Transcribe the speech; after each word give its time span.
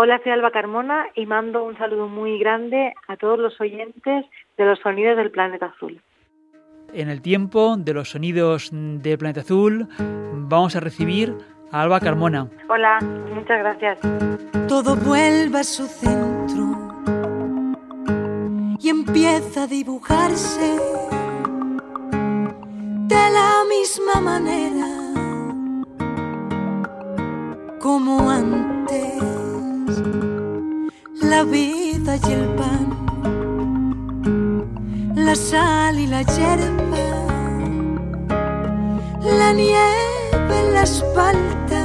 Hola, 0.00 0.20
soy 0.22 0.30
Alba 0.30 0.52
Carmona 0.52 1.08
y 1.16 1.26
mando 1.26 1.64
un 1.64 1.76
saludo 1.76 2.06
muy 2.06 2.38
grande 2.38 2.94
a 3.08 3.16
todos 3.16 3.36
los 3.36 3.60
oyentes 3.60 4.26
de 4.56 4.64
los 4.64 4.78
sonidos 4.78 5.16
del 5.16 5.32
planeta 5.32 5.66
azul. 5.66 6.00
En 6.92 7.08
el 7.08 7.20
tiempo 7.20 7.76
de 7.76 7.94
los 7.94 8.10
sonidos 8.10 8.70
del 8.72 9.18
planeta 9.18 9.40
azul 9.40 9.88
vamos 9.98 10.76
a 10.76 10.80
recibir 10.80 11.34
a 11.72 11.82
Alba 11.82 11.98
Carmona. 11.98 12.46
Hola, 12.68 13.00
muchas 13.34 13.58
gracias. 13.58 13.98
Todo 14.68 14.94
vuelve 14.94 15.58
a 15.58 15.64
su 15.64 15.84
centro 15.88 16.76
y 18.78 18.90
empieza 18.90 19.64
a 19.64 19.66
dibujarse 19.66 20.76
de 23.08 23.30
la 23.32 23.64
misma 23.68 24.20
manera 24.20 24.86
como 27.80 28.30
antes 28.30 29.47
la 31.22 31.42
vida 31.44 32.16
y 32.16 32.32
el 32.32 32.46
pan 32.56 32.86
la 35.14 35.34
sal 35.34 35.98
y 35.98 36.06
la 36.06 36.22
hierba 36.22 37.18
la 39.24 39.52
nieve 39.52 40.30
en 40.32 40.74
la 40.74 40.82
espalda 40.82 41.82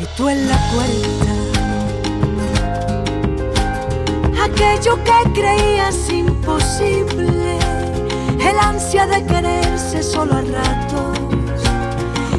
y 0.00 0.04
tú 0.16 0.28
en 0.28 0.48
la 0.48 0.58
puerta. 0.72 1.32
Aquello 4.44 4.98
que 5.04 5.40
creías 5.40 6.10
imposible 6.10 7.58
el 8.40 8.58
ansia 8.58 9.06
de 9.06 9.24
quererse 9.24 10.02
solo 10.02 10.34
a 10.34 10.42
ratos, 10.42 11.18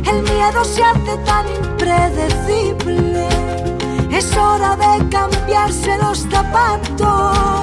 el 0.07 0.21
miedo 0.23 0.63
se 0.63 0.83
hace 0.83 1.17
tan 1.25 1.45
impredecible, 1.47 3.27
es 4.17 4.37
hora 4.37 4.75
de 4.77 5.09
cambiarse 5.09 5.97
los 5.97 6.19
zapatos 6.29 7.54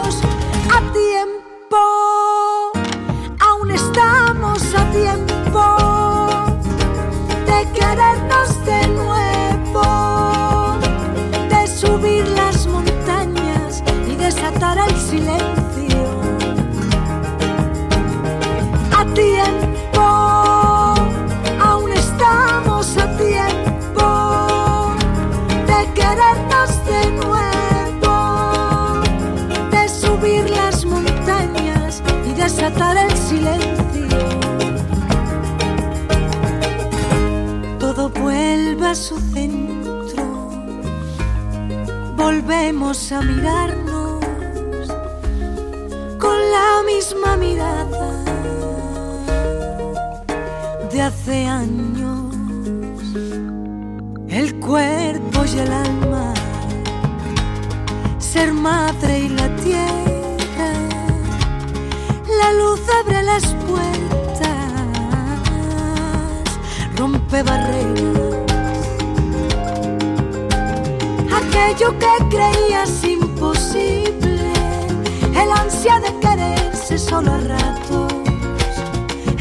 solo 77.12 77.30
a 77.32 77.38
ratos 77.38 78.12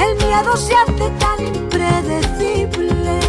el 0.04 0.16
miedo 0.18 0.58
se 0.58 0.74
hace 0.76 1.10
tan 1.24 1.38
impredecible. 1.56 3.20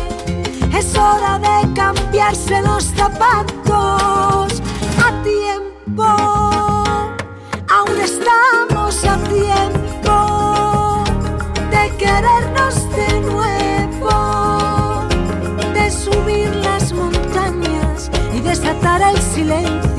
Es 0.77 0.97
hora 0.97 1.39
de 1.39 1.73
cambiarse 1.75 2.61
los 2.63 2.85
zapatos 2.85 4.61
a 5.07 5.23
tiempo. 5.23 6.05
Aún 7.77 7.97
estamos 8.11 9.05
a 9.05 9.17
tiempo 9.39 11.05
de 11.71 11.83
querernos 12.03 12.75
de 12.99 13.11
nuevo, 13.31 14.17
de 15.73 15.91
subir 15.91 16.49
las 16.57 16.93
montañas 16.93 18.11
y 18.35 18.41
desatar 18.41 19.03
el 19.03 19.19
silencio. 19.21 19.92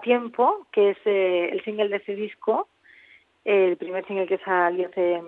Tiempo, 0.00 0.66
que 0.72 0.90
es 0.90 0.98
eh, 1.04 1.50
el 1.52 1.62
single 1.64 1.88
de 1.88 1.96
ese 1.96 2.14
disco, 2.14 2.68
el 3.44 3.76
primer 3.76 4.06
single 4.06 4.26
que 4.26 4.38
salió 4.38 4.88
hace 4.88 5.22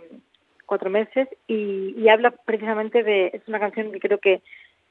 cuatro 0.66 0.91
meses, 0.91 1.28
y, 1.47 2.09
habla 2.09 2.31
precisamente 2.31 3.03
de, 3.03 3.27
es 3.33 3.47
una 3.47 3.60
canción 3.60 3.93
que 3.93 4.00
creo 4.00 4.19
que, 4.19 4.43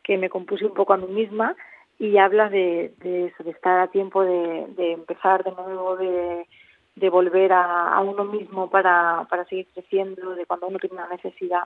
que 0.03 0.17
me 0.17 0.29
compuse 0.29 0.65
un 0.65 0.73
poco 0.73 0.93
a 0.93 0.97
mí 0.97 1.07
misma, 1.07 1.55
y 1.99 2.17
habla 2.17 2.49
de, 2.49 2.93
de 2.97 3.27
eso, 3.27 3.43
de 3.43 3.51
estar 3.51 3.79
a 3.79 3.91
tiempo 3.91 4.23
de, 4.23 4.65
de 4.75 4.93
empezar 4.93 5.43
de 5.43 5.51
nuevo, 5.51 5.97
de, 5.97 6.47
de 6.95 7.09
volver 7.09 7.53
a, 7.53 7.93
a, 7.93 8.01
uno 8.01 8.25
mismo 8.25 8.69
para, 8.69 9.27
para 9.29 9.45
seguir 9.45 9.67
creciendo, 9.73 10.35
de 10.35 10.45
cuando 10.45 10.67
uno 10.67 10.79
tiene 10.79 10.95
una 10.95 11.09
necesidad, 11.09 11.63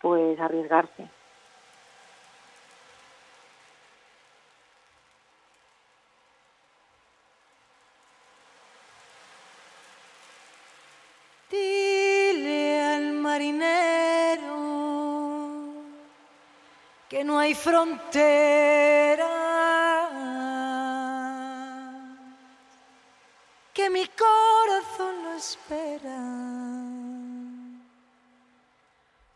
pues 0.00 0.38
arriesgarse. 0.38 1.08
Que 17.08 17.24
no 17.24 17.38
hay 17.38 17.54
frontera, 17.54 19.26
que 23.72 23.88
mi 23.88 24.04
corazón 24.06 25.24
lo 25.24 25.32
espera 25.32 26.20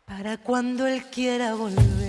para 0.05 0.37
cuando 0.37 0.87
él 0.87 1.03
quiera 1.11 1.55
volver. 1.55 2.04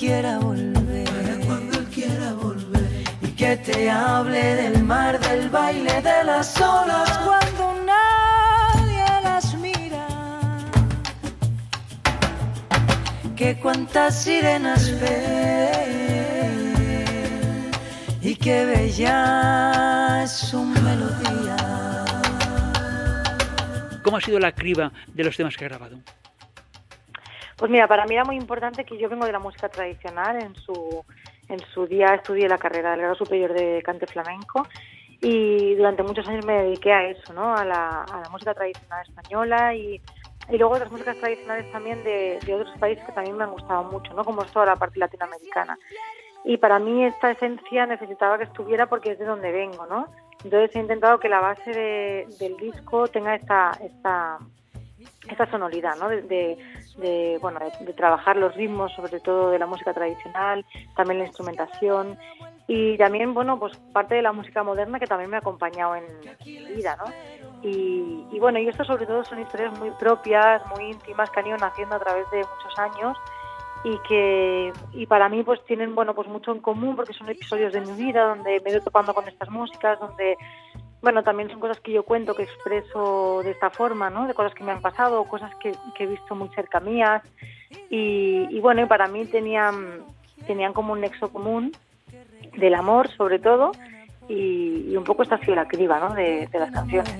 quiera 0.00 0.38
volver. 0.38 1.04
Para 1.04 1.36
cuando 1.46 1.78
él 1.78 1.84
quiera 1.94 2.32
volver. 2.32 3.04
Y 3.20 3.26
que 3.40 3.56
te 3.58 3.90
hable 3.90 4.42
del 4.62 4.82
mar, 4.82 5.20
del 5.20 5.50
baile, 5.50 6.00
de 6.00 6.24
las 6.24 6.58
olas 6.58 7.10
cuando 7.18 7.64
nadie 7.84 9.04
las 9.22 9.54
mira. 9.58 10.06
Que 13.36 13.58
cuantas 13.60 14.22
sirenas 14.22 14.90
ve. 15.00 15.70
Y 18.22 18.34
que 18.36 18.64
bella 18.64 20.24
es 20.24 20.32
su 20.32 20.64
melodía. 20.64 21.56
¿Cómo 24.02 24.16
ha 24.16 24.20
sido 24.22 24.38
la 24.38 24.52
criba 24.52 24.92
de 25.12 25.24
los 25.24 25.36
temas 25.36 25.56
que 25.58 25.66
ha 25.66 25.68
grabado? 25.68 25.98
Pues 27.60 27.70
mira, 27.70 27.86
para 27.86 28.06
mí 28.06 28.14
era 28.14 28.24
muy 28.24 28.36
importante 28.36 28.86
que 28.86 28.96
yo 28.96 29.10
vengo 29.10 29.26
de 29.26 29.32
la 29.32 29.38
música 29.38 29.68
tradicional. 29.68 30.42
En 30.42 30.54
su, 30.56 31.04
en 31.46 31.60
su 31.74 31.86
día 31.86 32.14
estudié 32.14 32.48
la 32.48 32.56
carrera 32.56 32.92
del 32.92 33.00
grado 33.00 33.16
superior 33.16 33.52
de 33.52 33.82
cante 33.82 34.06
flamenco 34.06 34.66
y 35.20 35.74
durante 35.74 36.02
muchos 36.02 36.26
años 36.26 36.46
me 36.46 36.62
dediqué 36.62 36.90
a 36.90 37.06
eso, 37.10 37.34
¿no? 37.34 37.54
A 37.54 37.62
la, 37.66 38.04
a 38.04 38.20
la 38.22 38.30
música 38.30 38.54
tradicional 38.54 39.04
española 39.06 39.74
y, 39.74 40.00
y 40.48 40.56
luego 40.56 40.72
otras 40.72 40.90
músicas 40.90 41.18
tradicionales 41.18 41.70
también 41.70 42.02
de, 42.02 42.38
de, 42.46 42.54
otros 42.54 42.78
países 42.78 43.04
que 43.04 43.12
también 43.12 43.36
me 43.36 43.44
han 43.44 43.50
gustado 43.50 43.84
mucho, 43.84 44.14
¿no? 44.14 44.24
Como 44.24 44.42
es 44.42 44.50
toda 44.50 44.64
la 44.64 44.76
parte 44.76 44.98
latinoamericana. 44.98 45.78
Y 46.46 46.56
para 46.56 46.78
mí 46.78 47.04
esta 47.04 47.30
esencia 47.30 47.84
necesitaba 47.84 48.38
que 48.38 48.44
estuviera 48.44 48.86
porque 48.86 49.12
es 49.12 49.18
de 49.18 49.26
donde 49.26 49.52
vengo, 49.52 49.84
¿no? 49.84 50.06
Entonces 50.42 50.74
he 50.74 50.78
intentado 50.78 51.20
que 51.20 51.28
la 51.28 51.40
base 51.40 51.70
de, 51.72 52.26
del 52.38 52.56
disco 52.56 53.06
tenga 53.08 53.34
esta, 53.34 53.72
esta, 53.84 54.38
esta 55.30 55.50
sonoridad, 55.50 55.96
¿no? 55.98 56.08
De, 56.08 56.22
de, 56.22 57.38
bueno, 57.40 57.60
de, 57.80 57.92
trabajar 57.92 58.36
los 58.36 58.54
ritmos, 58.54 58.92
sobre 58.92 59.20
todo 59.20 59.50
de 59.50 59.58
la 59.58 59.66
música 59.66 59.92
tradicional, 59.92 60.64
también 60.96 61.20
la 61.20 61.26
instrumentación 61.26 62.18
y 62.66 62.96
también, 62.98 63.34
bueno, 63.34 63.58
pues 63.58 63.76
parte 63.92 64.14
de 64.14 64.22
la 64.22 64.32
música 64.32 64.62
moderna 64.62 65.00
que 65.00 65.06
también 65.06 65.30
me 65.30 65.36
ha 65.36 65.40
acompañado 65.40 65.96
en, 65.96 66.04
mi 66.44 66.74
vida, 66.74 66.96
¿no? 66.96 67.12
Y, 67.62 68.38
bueno, 68.38 68.58
y 68.58 68.68
esto 68.68 68.84
sobre 68.84 69.06
todo 69.06 69.24
son 69.24 69.40
historias 69.40 69.78
muy 69.78 69.90
propias, 69.90 70.62
muy 70.74 70.90
íntimas 70.90 71.30
que 71.30 71.40
han 71.40 71.46
ido 71.48 71.56
naciendo 71.58 71.96
a 71.96 71.98
través 71.98 72.30
de 72.30 72.38
muchos 72.38 72.78
años 72.78 73.16
y 73.82 73.98
que 74.08 74.72
y 74.92 75.06
para 75.06 75.28
mí 75.28 75.42
pues 75.42 75.64
tienen 75.64 75.94
bueno 75.94 76.14
pues 76.14 76.28
mucho 76.28 76.52
en 76.52 76.60
común 76.60 76.96
porque 76.96 77.14
son 77.14 77.30
episodios 77.30 77.72
de 77.72 77.80
mi 77.80 77.92
vida 77.92 78.24
donde 78.24 78.60
me 78.60 78.70
he 78.70 78.80
topando 78.80 79.14
con 79.14 79.26
estas 79.26 79.48
músicas 79.48 79.98
donde 79.98 80.36
bueno 81.02 81.22
también 81.22 81.50
son 81.50 81.60
cosas 81.60 81.80
que 81.80 81.92
yo 81.92 82.02
cuento 82.02 82.34
que 82.34 82.42
expreso 82.42 83.40
de 83.42 83.50
esta 83.50 83.70
forma 83.70 84.10
no 84.10 84.26
de 84.26 84.34
cosas 84.34 84.54
que 84.54 84.64
me 84.64 84.72
han 84.72 84.80
pasado 84.80 85.24
cosas 85.24 85.52
que, 85.56 85.72
he 85.98 86.06
visto 86.06 86.34
muy 86.34 86.48
cerca 86.50 86.80
mías 86.80 87.22
y, 87.88 88.46
y, 88.50 88.60
bueno 88.60 88.82
y 88.82 88.86
para 88.86 89.06
mí 89.08 89.24
tenían 89.26 90.00
tenían 90.46 90.72
como 90.72 90.92
un 90.92 91.00
nexo 91.00 91.32
común 91.32 91.72
del 92.56 92.74
amor 92.74 93.08
sobre 93.16 93.38
todo 93.38 93.72
y, 94.28 94.86
y 94.88 94.96
un 94.96 95.04
poco 95.04 95.22
esta 95.22 95.36
ha 95.36 95.40
sido 95.40 95.54
la 95.54 95.66
criba 95.66 95.98
¿no? 95.98 96.14
de, 96.14 96.48
las 96.52 96.70
canciones 96.70 97.14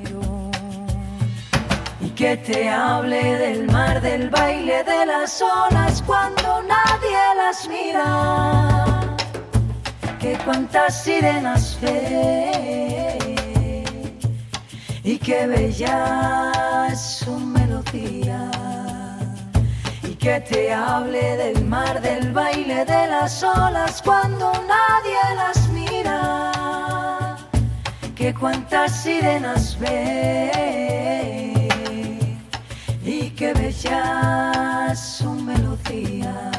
que 2.21 2.37
te 2.37 2.69
hable 2.69 3.39
del 3.39 3.67
mar, 3.73 4.03
del 4.03 4.29
baile 4.29 4.85
de 4.85 5.07
las 5.07 5.41
olas 5.41 6.03
cuando 6.03 6.63
nadie 6.65 7.19
las 7.35 7.67
mira. 7.67 9.17
Que 10.21 10.37
cuántas 10.45 11.03
sirenas 11.03 11.79
y 15.03 15.19
qué 15.19 15.47
bella 15.47 16.89
es 16.93 17.01
su 17.01 17.39
melodía. 17.39 18.51
Y 20.03 20.15
que 20.15 20.41
te 20.41 20.73
hable 20.73 21.37
del 21.37 21.65
mar, 21.65 22.01
del 22.01 22.33
baile 22.33 22.85
de 22.85 23.07
las 23.07 23.43
olas 23.43 24.03
cuando 24.03 24.53
nadie 24.53 25.35
las 25.37 25.69
mira. 25.69 27.37
Que 28.15 28.35
cuántas 28.35 29.03
sirenas 29.03 29.79
ve 29.79 30.51
y 33.03 33.31
qué 33.31 33.55
bella 33.55 34.89
es 34.93 35.01
su 35.01 35.31
melodía. 35.31 36.51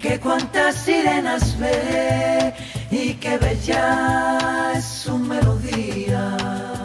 Que 0.00 0.20
cuántas 0.20 0.76
sirenas 0.76 1.58
ve 1.58 2.54
y 2.92 3.14
qué 3.14 3.38
bella 3.38 4.74
es 4.76 4.84
su 4.84 5.18
melodía. 5.18 6.75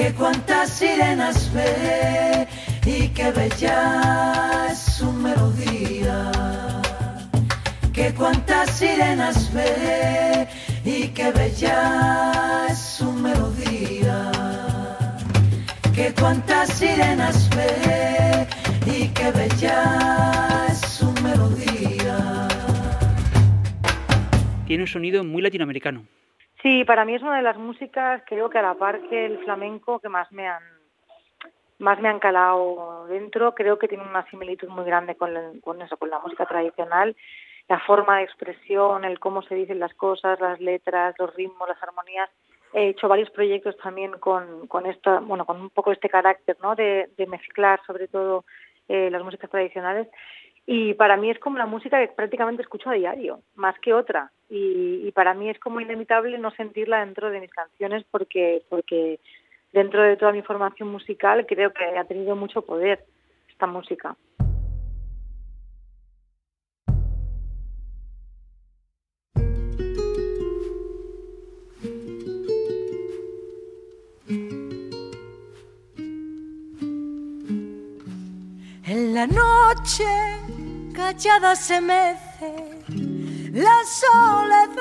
Que 0.00 0.14
cuántas 0.14 0.70
sirenas 0.70 1.52
ve 1.52 2.48
y 2.86 3.08
qué 3.08 3.30
bella 3.32 4.68
es 4.70 4.78
su 4.78 5.12
melodía. 5.12 6.32
Que 7.92 8.14
cuántas 8.14 8.70
sirenas 8.70 9.52
ve 9.52 10.48
y 10.86 11.08
qué 11.08 11.30
bella 11.32 12.68
es 12.70 12.78
su 12.78 13.12
melodía 13.12 14.32
que 15.94 16.14
cuántas 16.18 16.70
sirenas 16.78 17.50
ve 17.54 18.46
y 18.86 19.08
qué 19.08 19.30
bella 19.32 20.66
es 20.70 20.80
su 20.80 21.12
melodía. 21.20 22.48
Tiene 24.66 24.84
un 24.84 24.88
sonido 24.88 25.22
muy 25.24 25.42
latinoamericano. 25.42 26.06
Sí, 26.62 26.84
para 26.84 27.04
mí 27.04 27.14
es 27.14 27.22
una 27.22 27.36
de 27.36 27.42
las 27.42 27.56
músicas, 27.56 28.22
creo 28.26 28.50
que 28.50 28.58
a 28.58 28.62
la 28.62 28.74
par 28.74 29.00
que 29.08 29.26
el 29.26 29.38
flamenco, 29.44 29.98
que 29.98 30.08
más 30.08 30.30
me 30.32 30.46
han 30.46 30.62
más 31.78 31.98
me 31.98 32.10
han 32.10 32.18
calado 32.18 33.06
dentro. 33.08 33.54
Creo 33.54 33.78
que 33.78 33.88
tiene 33.88 34.04
una 34.04 34.28
similitud 34.28 34.68
muy 34.68 34.84
grande 34.84 35.14
con, 35.14 35.34
el, 35.34 35.62
con 35.62 35.80
eso, 35.80 35.96
con 35.96 36.10
la 36.10 36.18
música 36.18 36.44
tradicional. 36.44 37.16
La 37.68 37.80
forma 37.80 38.18
de 38.18 38.24
expresión, 38.24 39.04
el 39.06 39.18
cómo 39.18 39.40
se 39.42 39.54
dicen 39.54 39.78
las 39.78 39.94
cosas, 39.94 40.38
las 40.40 40.60
letras, 40.60 41.14
los 41.18 41.34
ritmos, 41.34 41.68
las 41.68 41.82
armonías 41.82 42.28
he 42.72 42.88
hecho 42.88 43.08
varios 43.08 43.30
proyectos 43.30 43.76
también 43.78 44.12
con, 44.12 44.66
con 44.68 44.86
esta, 44.86 45.20
bueno, 45.20 45.44
con 45.44 45.60
un 45.60 45.70
poco 45.70 45.92
este 45.92 46.08
carácter, 46.08 46.56
¿no? 46.62 46.74
De, 46.74 47.10
de 47.16 47.26
mezclar 47.26 47.80
sobre 47.86 48.08
todo 48.08 48.44
eh, 48.88 49.10
las 49.10 49.22
músicas 49.22 49.50
tradicionales. 49.50 50.08
Y 50.66 50.94
para 50.94 51.16
mí 51.16 51.30
es 51.30 51.38
como 51.38 51.58
la 51.58 51.66
música 51.66 51.98
que 51.98 52.12
prácticamente 52.12 52.62
escucho 52.62 52.90
a 52.90 52.94
diario, 52.94 53.40
más 53.56 53.78
que 53.80 53.92
otra. 53.92 54.30
Y, 54.52 55.12
para 55.12 55.32
mí 55.32 55.48
es 55.48 55.58
como 55.60 55.80
inevitable 55.80 56.36
no 56.38 56.50
sentirla 56.50 57.04
dentro 57.04 57.30
de 57.30 57.40
mis 57.40 57.50
canciones 57.50 58.04
porque, 58.10 58.62
porque 58.68 59.20
dentro 59.72 60.02
de 60.02 60.16
toda 60.16 60.32
mi 60.32 60.42
formación 60.42 60.88
musical 60.90 61.46
creo 61.46 61.72
que 61.72 61.84
ha 61.84 62.04
tenido 62.04 62.34
mucho 62.34 62.62
poder 62.62 63.04
esta 63.48 63.66
música. 63.66 64.16
En 78.84 79.14
la 79.14 79.26
noche 79.26 80.04
callada 80.92 81.54
se 81.54 81.80
mece 81.80 82.69
la 83.52 83.76
soledad 83.84 84.76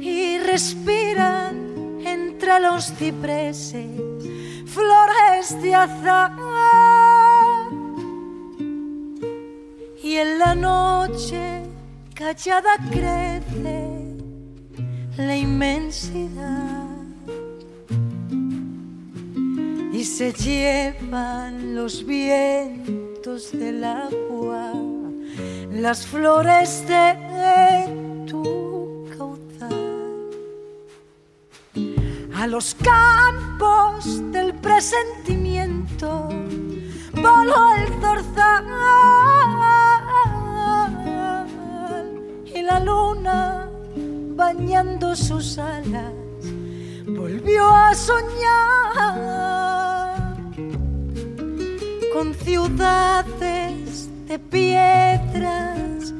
y 0.00 0.38
respiran 0.38 2.00
entre 2.04 2.60
los 2.60 2.92
cipreses 2.94 3.86
flores 4.66 5.60
de 5.62 5.74
azar. 5.74 6.32
Y 10.02 10.16
en 10.16 10.38
la 10.38 10.54
noche 10.54 11.62
callada 12.14 12.76
crece 12.90 13.88
la 15.16 15.36
inmensidad. 15.36 16.90
y 20.00 20.04
se 20.04 20.32
llevan 20.32 21.74
los 21.74 22.06
vientos 22.06 23.52
del 23.52 23.84
agua, 23.84 24.49
las 25.80 26.06
flores 26.06 26.86
de 26.86 27.16
tu 28.26 29.06
caudal, 29.16 30.30
a 32.34 32.46
los 32.46 32.74
campos 32.74 34.30
del 34.30 34.52
presentimiento 34.56 36.28
voló 37.14 37.74
el 37.76 37.88
zorzal 38.02 38.66
y 42.44 42.60
la 42.60 42.80
luna 42.80 43.70
bañando 44.36 45.16
sus 45.16 45.56
alas 45.56 46.12
volvió 47.06 47.66
a 47.70 47.94
soñar 47.94 49.89
con 52.20 52.34
ciudades 52.34 54.10
de 54.28 54.38
piedras 54.38 56.12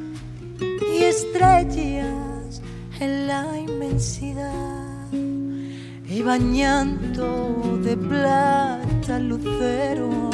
y 0.95 1.03
estrellas 1.03 2.63
en 2.99 3.27
la 3.27 3.45
inmensidad 3.59 5.13
y 5.13 6.23
bañando 6.23 7.79
de 7.85 7.99
plata 7.99 9.19
lucero 9.19 10.31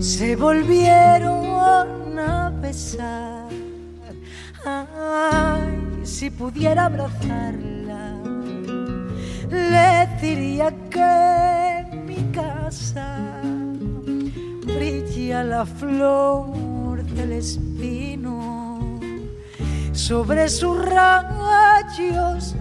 se 0.00 0.34
volvieron 0.34 2.18
a 2.18 2.50
besar. 2.60 3.48
Ay, 4.64 6.00
si 6.02 6.30
pudiera 6.30 6.86
abrazarla, 6.86 8.16
le 9.48 10.08
diría 10.20 10.74
que 10.90 11.96
mi 12.08 12.20
casa 12.32 13.01
brilla 15.32 15.44
la 15.44 15.64
flor 15.64 17.02
del 17.04 17.32
espino 17.32 19.00
sobre 19.92 20.48
sus 20.48 20.76
rayos 20.84 22.54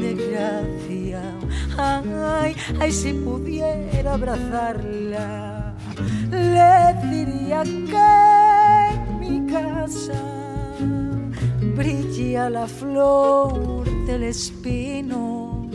de 0.00 0.14
gracia. 0.14 1.20
Ay, 1.76 2.56
ay, 2.80 2.92
si 2.92 3.12
pudiera 3.12 4.14
abrazarla, 4.14 5.74
le 6.30 6.94
diría 7.10 7.62
que 7.64 9.18
mi 9.20 9.46
casa 9.52 10.22
brilla 11.76 12.48
la 12.48 12.66
flor 12.66 13.84
del 14.06 14.22
espino 14.22 15.68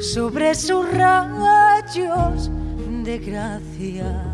sobre 0.00 0.54
sus 0.54 0.90
rayos 0.92 2.50
de 3.04 3.18
gracia. 3.18 4.32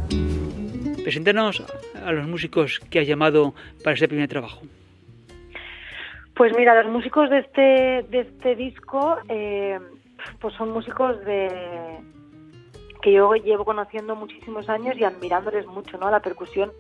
Preséntanos 1.09 1.65
a 2.05 2.13
los 2.13 2.29
músicos 2.29 2.81
que 2.91 3.01
has 3.01 3.07
llamado 3.07 3.55
para 3.83 3.95
este 3.95 4.09
primer 4.09 4.29
trabajo. 4.29 4.61
Pues 6.35 6.53
mira, 6.55 6.83
los 6.83 6.93
músicos 6.93 7.31
de 7.31 7.39
este, 7.39 8.07
de 8.11 8.21
este 8.21 8.55
disco 8.55 9.17
eh, 9.31 9.79
pues 10.39 10.53
son 10.57 10.71
músicos 10.71 11.19
de 11.25 11.49
que 13.01 13.11
yo 13.15 13.33
llevo 13.37 13.65
conociendo 13.65 14.17
muchísimos 14.17 14.69
años 14.69 14.99
y 14.99 15.05
admirándoles 15.05 15.65
mucho, 15.65 15.97
¿no? 15.97 16.11
La 16.11 16.21
percusión. 16.21 16.73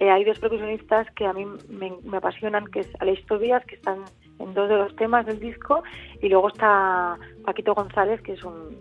Eh, 0.00 0.10
hay 0.10 0.24
dos 0.24 0.38
percusionistas 0.38 1.10
que 1.12 1.24
a 1.24 1.32
mí 1.32 1.46
me, 1.70 2.18
apasionan, 2.18 2.66
que 2.66 2.80
es 2.80 2.90
Aleix 3.00 3.24
Tobias, 3.24 3.64
que 3.64 3.76
están 3.76 4.04
en 4.38 4.52
dos 4.52 4.68
de 4.68 4.76
los 4.76 4.94
temas 4.96 5.24
del 5.24 5.40
disco, 5.40 5.82
y 6.20 6.28
luego 6.28 6.48
está 6.48 7.16
Paquito 7.46 7.72
González, 7.72 8.20
que 8.20 8.34
es 8.34 8.44
un, 8.44 8.76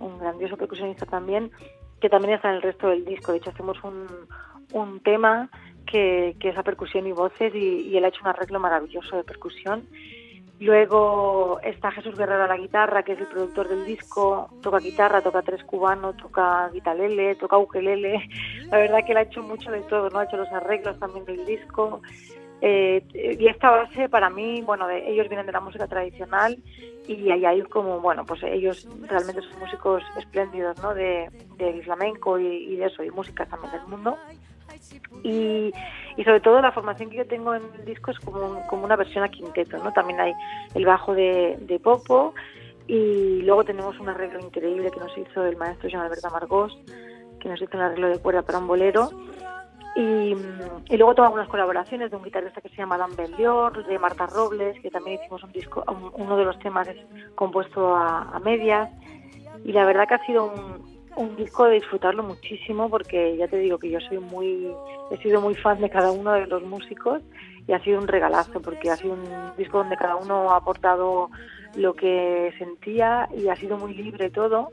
un 0.00 0.18
grandioso 0.18 0.56
percusionista 0.56 1.06
también, 1.06 1.52
que 2.02 2.10
también 2.10 2.34
está 2.34 2.50
en 2.50 2.56
el 2.56 2.62
resto 2.62 2.88
del 2.88 3.04
disco. 3.04 3.30
De 3.30 3.38
hecho, 3.38 3.50
hacemos 3.50 3.78
un, 3.84 4.08
un 4.72 5.00
tema 5.00 5.48
que, 5.86 6.34
que 6.40 6.48
es 6.48 6.58
a 6.58 6.64
percusión 6.64 7.06
y 7.06 7.12
voces 7.12 7.54
y, 7.54 7.88
y, 7.88 7.96
él 7.96 8.04
ha 8.04 8.08
hecho 8.08 8.22
un 8.22 8.26
arreglo 8.26 8.58
maravilloso 8.58 9.16
de 9.16 9.22
percusión. 9.22 9.86
Luego 10.58 11.60
está 11.62 11.92
Jesús 11.92 12.18
Guerrero 12.18 12.42
a 12.42 12.48
la 12.48 12.56
guitarra, 12.56 13.04
que 13.04 13.12
es 13.12 13.20
el 13.20 13.28
productor 13.28 13.68
del 13.68 13.84
disco, 13.84 14.48
toca 14.62 14.78
guitarra, 14.78 15.20
toca 15.20 15.42
tres 15.42 15.62
cubanos, 15.62 16.16
toca 16.16 16.68
guitarlele, 16.72 17.36
toca 17.36 17.56
ukelele. 17.56 18.28
La 18.70 18.78
verdad 18.78 19.04
que 19.06 19.12
él 19.12 19.18
ha 19.18 19.22
hecho 19.22 19.42
mucho 19.44 19.70
de 19.70 19.82
todo, 19.82 20.10
¿no? 20.10 20.18
Ha 20.18 20.24
hecho 20.24 20.36
los 20.36 20.50
arreglos 20.50 20.98
también 20.98 21.24
del 21.24 21.46
disco. 21.46 22.02
Eh, 22.64 23.02
y 23.40 23.48
esta 23.48 23.70
base 23.70 24.08
para 24.08 24.30
mí, 24.30 24.62
bueno, 24.62 24.86
de, 24.86 25.10
ellos 25.10 25.28
vienen 25.28 25.46
de 25.46 25.52
la 25.52 25.58
música 25.58 25.88
tradicional 25.88 26.56
y 27.08 27.28
ahí 27.32 27.44
hay 27.44 27.62
como, 27.62 28.00
bueno, 28.00 28.24
pues 28.24 28.40
ellos 28.44 28.88
realmente 29.08 29.42
son 29.42 29.58
músicos 29.58 30.04
espléndidos, 30.16 30.80
¿no? 30.80 30.94
De, 30.94 31.28
del 31.56 31.82
flamenco 31.82 32.38
y, 32.38 32.76
de 32.76 32.86
eso, 32.86 33.02
y 33.02 33.10
música 33.10 33.46
también 33.46 33.72
del 33.72 33.86
mundo. 33.88 34.16
Y, 35.24 35.72
y, 36.16 36.24
sobre 36.24 36.40
todo 36.40 36.60
la 36.60 36.70
formación 36.70 37.10
que 37.10 37.16
yo 37.16 37.26
tengo 37.26 37.52
en 37.52 37.62
el 37.80 37.84
disco 37.84 38.12
es 38.12 38.18
como, 38.20 38.64
como 38.68 38.84
una 38.84 38.94
versión 38.94 39.24
a 39.24 39.28
quinteto, 39.28 39.78
¿no? 39.78 39.92
También 39.92 40.20
hay 40.20 40.32
el 40.74 40.86
bajo 40.86 41.14
de, 41.14 41.80
Popo 41.82 42.32
y 42.86 43.42
luego 43.42 43.64
tenemos 43.64 43.98
un 43.98 44.08
arreglo 44.08 44.38
increíble 44.38 44.90
que 44.92 45.00
nos 45.00 45.16
hizo 45.18 45.44
el 45.44 45.56
maestro 45.56 45.88
Jean 45.88 46.02
Alberto 46.02 46.28
Amargós, 46.28 46.78
que 47.40 47.48
nos 47.48 47.60
hizo 47.60 47.76
un 47.76 47.82
arreglo 47.82 48.08
de 48.08 48.20
cuerda 48.20 48.42
para 48.42 48.58
un 48.58 48.68
bolero. 48.68 49.10
Y, 49.94 50.34
y, 50.88 50.96
luego 50.96 51.14
tengo 51.14 51.26
algunas 51.26 51.48
colaboraciones 51.48 52.10
de 52.10 52.16
un 52.16 52.22
guitarrista 52.22 52.62
que 52.62 52.70
se 52.70 52.76
llama 52.76 52.96
Dan 52.96 53.14
Bellior, 53.14 53.84
de 53.86 53.98
Marta 53.98 54.26
Robles, 54.26 54.80
que 54.80 54.90
también 54.90 55.20
hicimos 55.20 55.42
un 55.42 55.52
disco, 55.52 55.84
uno 56.14 56.36
de 56.36 56.44
los 56.44 56.58
temas 56.60 56.88
es 56.88 56.96
compuesto 57.34 57.94
a, 57.94 58.22
a 58.34 58.40
medias. 58.40 58.88
Y 59.64 59.72
la 59.72 59.84
verdad 59.84 60.08
que 60.08 60.14
ha 60.14 60.26
sido 60.26 60.46
un, 60.46 60.92
un 61.16 61.36
disco 61.36 61.64
de 61.64 61.74
disfrutarlo 61.74 62.22
muchísimo 62.22 62.88
porque 62.88 63.36
ya 63.36 63.48
te 63.48 63.58
digo 63.58 63.78
que 63.78 63.90
yo 63.90 64.00
soy 64.00 64.18
muy 64.18 64.72
he 65.10 65.16
sido 65.18 65.40
muy 65.40 65.54
fan 65.54 65.80
de 65.80 65.90
cada 65.90 66.10
uno 66.10 66.32
de 66.32 66.46
los 66.46 66.62
músicos 66.62 67.22
y 67.66 67.72
ha 67.72 67.82
sido 67.82 68.00
un 68.00 68.08
regalazo 68.08 68.60
porque 68.60 68.90
ha 68.90 68.96
sido 68.96 69.14
un 69.14 69.56
disco 69.56 69.78
donde 69.78 69.96
cada 69.96 70.16
uno 70.16 70.50
ha 70.50 70.56
aportado 70.56 71.30
lo 71.74 71.94
que 71.94 72.52
sentía 72.58 73.28
y 73.36 73.48
ha 73.48 73.56
sido 73.56 73.76
muy 73.76 73.94
libre 73.94 74.30
todo 74.30 74.70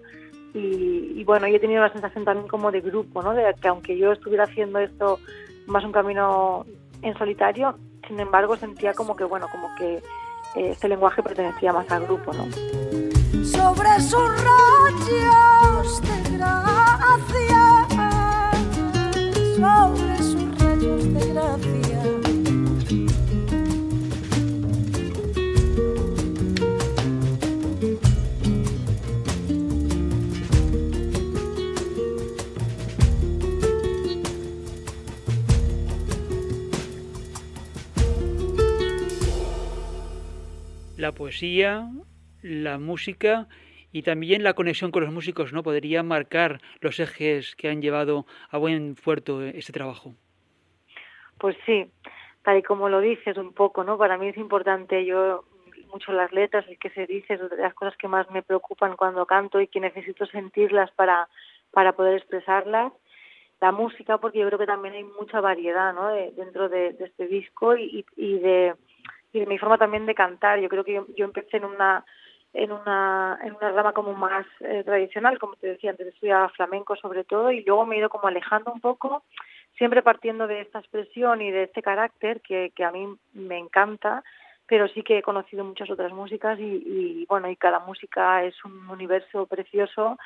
y, 0.54 1.24
bueno 1.24 1.48
yo 1.48 1.56
he 1.56 1.60
tenido 1.60 1.82
la 1.82 1.92
sensación 1.92 2.26
también 2.26 2.48
como 2.48 2.72
de 2.72 2.82
grupo 2.82 3.22
no 3.22 3.34
de 3.34 3.54
que 3.62 3.68
aunque 3.68 3.98
yo 3.98 4.12
estuviera 4.12 4.46
haciendo 4.46 4.80
esto 4.80 5.20
más 5.68 5.84
un 5.84 5.92
camino 5.92 6.66
en 7.02 7.16
solitario 7.18 7.76
sin 8.08 8.20
embargo 8.20 8.58
sentía 8.58 8.94
como 8.94 9.16
que 9.16 9.24
bueno 9.24 9.48
como 9.52 9.68
que 9.76 9.98
eh, 10.56 10.72
este 10.72 10.88
lenguaje 10.88 11.22
pertenecía 11.22 11.72
más 11.72 11.90
al 11.92 12.06
grupo 12.06 12.34
no 12.34 12.46
sobre 13.44 14.00
sus 14.02 14.30
rayos 14.44 16.02
de 16.02 16.38
gracia, 16.38 17.88
sobre 19.56 20.18
sus 20.18 20.60
rayos 20.60 21.14
de 21.14 21.34
gracia. 21.34 21.89
La 41.00 41.14
poesía, 41.14 41.88
la 42.42 42.78
música 42.78 43.48
y 43.94 44.02
también 44.02 44.44
la 44.44 44.54
conexión 44.54 44.92
con 44.92 45.02
los 45.02 45.14
músicos, 45.14 45.54
¿no? 45.54 45.64
Podría 45.64 46.04
marcar 46.04 46.60
los 46.82 47.00
ejes 47.00 47.56
que 47.56 47.70
han 47.70 47.82
llevado 47.82 48.26
a 48.50 48.58
buen 48.58 48.96
puerto 48.96 49.42
este 49.42 49.72
trabajo. 49.72 50.14
Pues 51.38 51.56
sí, 51.66 51.90
tal 52.44 52.58
y 52.58 52.64
como 52.64 52.90
lo 52.90 53.00
dices 53.00 53.38
un 53.38 53.54
poco, 53.54 53.86
¿no? 53.86 53.98
Para 53.98 54.18
mí 54.18 54.28
es 54.28 54.36
importante 54.36 55.06
yo 55.06 55.46
mucho 55.94 56.12
las 56.12 56.34
letras, 56.34 56.66
el 56.68 56.78
que 56.78 56.90
se 56.90 57.08
dice, 57.08 57.40
las 57.58 57.74
cosas 57.76 57.96
que 57.96 58.10
más 58.10 58.30
me 58.32 58.44
preocupan 58.44 58.98
cuando 58.98 59.26
canto 59.26 59.62
y 59.62 59.68
que 59.68 59.80
necesito 59.80 60.26
sentirlas 60.26 60.92
para, 60.92 61.30
para 61.72 61.94
poder 61.94 62.18
expresarlas. 62.18 62.92
La 63.62 63.72
música, 63.72 64.18
porque 64.18 64.40
yo 64.40 64.48
creo 64.48 64.60
que 64.60 64.66
también 64.66 64.96
hay 64.96 65.06
mucha 65.06 65.40
variedad, 65.40 65.94
¿no? 65.94 66.10
De, 66.10 66.32
dentro 66.32 66.68
de, 66.68 66.92
de, 66.92 67.06
este 67.06 67.26
disco 67.28 67.78
y, 67.78 68.06
y, 68.18 68.40
de, 68.40 68.76
y 69.34 69.46
mi 69.46 69.58
forma 69.58 69.78
también 69.78 70.06
de 70.06 70.16
cantar. 70.16 70.60
Yo 70.60 70.70
creo 70.70 70.84
que 70.84 70.94
yo, 70.94 71.06
yo 71.16 71.26
empecé 71.26 71.58
en 71.58 71.66
una 71.66 72.06
en 72.54 72.72
una, 72.72 73.40
en 73.44 73.56
una 73.56 73.72
rama 73.72 73.94
como 73.94 74.14
más 74.14 74.46
eh, 74.62 74.84
tradicional, 74.84 75.38
como 75.38 75.56
te 75.56 75.68
decía 75.68 75.92
antes, 75.92 76.08
estudiaba 76.08 76.50
flamenco 76.50 76.96
sobre 76.96 77.24
todo 77.24 77.52
y 77.52 77.64
luego 77.64 77.86
me 77.86 77.96
he 77.96 78.00
ido 78.00 78.10
como 78.10 78.28
alejando 78.28 78.72
un 78.72 78.82
poco, 78.82 79.24
siempre 79.78 80.02
partiendo 80.02 80.48
de 80.48 80.62
esta 80.62 80.80
expresión 80.80 81.42
y 81.42 81.52
de 81.52 81.64
este 81.64 81.82
carácter 81.82 82.42
que, 82.42 82.72
que 82.76 82.84
a 82.84 82.92
mí 82.92 83.08
me 83.34 83.58
encanta, 83.58 84.24
pero 84.66 84.88
sí 84.88 85.04
que 85.04 85.20
he 85.20 85.24
conocido 85.24 85.64
muchas 85.64 85.90
otras 85.90 86.12
músicas 86.12 86.60
y, 86.60 86.64
y 86.64 87.26
bueno, 87.28 87.50
y 87.50 87.56
cada 87.56 87.80
música 87.80 88.44
es 88.44 88.56
un 88.66 88.90
universo 88.90 89.46
precioso 89.46 90.18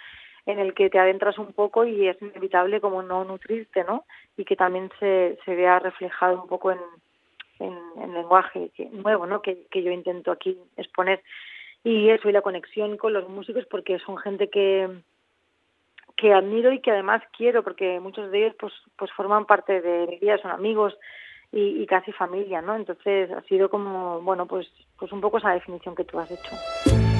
en 0.45 0.59
el 0.59 0.73
que 0.73 0.89
te 0.89 0.99
adentras 0.99 1.37
un 1.37 1.53
poco 1.53 1.85
y 1.85 2.07
es 2.07 2.21
inevitable 2.21 2.81
como 2.81 3.01
no 3.01 3.23
nutrirte, 3.23 3.83
¿no? 3.85 4.05
Y 4.35 4.43
que 4.43 4.57
también 4.57 4.91
se, 4.99 5.37
se 5.45 5.55
vea 5.55 5.79
reflejado 5.79 6.41
un 6.41 6.49
poco 6.49 6.71
en, 6.71 6.79
en, 7.59 7.77
en 8.01 8.13
lenguaje 8.13 8.71
nuevo, 8.91 9.25
¿no? 9.25 9.41
Que, 9.41 9.65
que 9.71 9.83
yo 9.83 9.91
intento 9.91 10.31
aquí 10.31 10.57
exponer. 10.77 11.21
Y 11.83 12.09
eso 12.09 12.29
y 12.29 12.31
la 12.31 12.41
conexión 12.41 12.97
con 12.97 13.13
los 13.13 13.27
músicos 13.29 13.65
porque 13.69 13.99
son 13.99 14.17
gente 14.17 14.49
que 14.49 14.89
que 16.15 16.31
admiro 16.31 16.71
y 16.71 16.79
que 16.79 16.91
además 16.91 17.23
quiero 17.35 17.63
porque 17.63 17.99
muchos 17.99 18.31
de 18.31 18.39
ellos 18.39 18.55
pues 18.59 18.73
pues 18.97 19.11
forman 19.13 19.45
parte 19.45 19.81
de 19.81 20.07
mi 20.07 20.19
vida 20.19 20.37
son 20.37 20.51
amigos 20.51 20.95
y, 21.51 21.81
y 21.81 21.85
casi 21.87 22.11
familia 22.11 22.61
no 22.61 22.75
entonces 22.75 23.31
ha 23.31 23.41
sido 23.41 23.69
como 23.69 24.21
bueno 24.21 24.45
pues 24.45 24.67
pues 24.97 25.11
un 25.11 25.21
poco 25.21 25.39
esa 25.39 25.53
definición 25.53 25.95
que 25.95 26.03
tú 26.03 26.19
has 26.19 26.29
hecho 26.29 27.12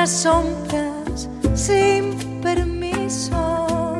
nuestras 0.00 0.22
sombras 0.22 1.28
sin 1.54 2.16
permiso, 2.40 3.98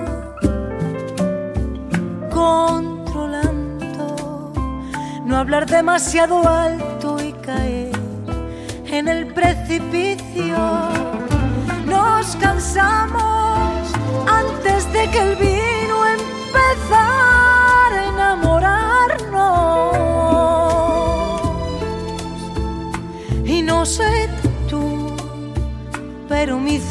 controlando, 2.31 3.75
no 5.27 5.37
hablar 5.37 5.67
demasiado 5.67 6.49
alto 6.49 7.23
y 7.23 7.33
caer 7.45 7.93
en 8.87 9.09
el 9.09 9.27
precipicio. 9.35 10.57
Nos 11.85 12.35
cansamos 12.37 13.31
Y 15.03 15.40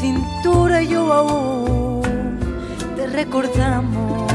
cintura 0.00 0.82
y 0.82 0.88
yo 0.88 1.12
aún 1.12 2.00
te 2.96 3.06
recordamos. 3.06 4.32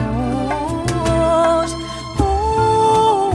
Oh. 2.20 3.26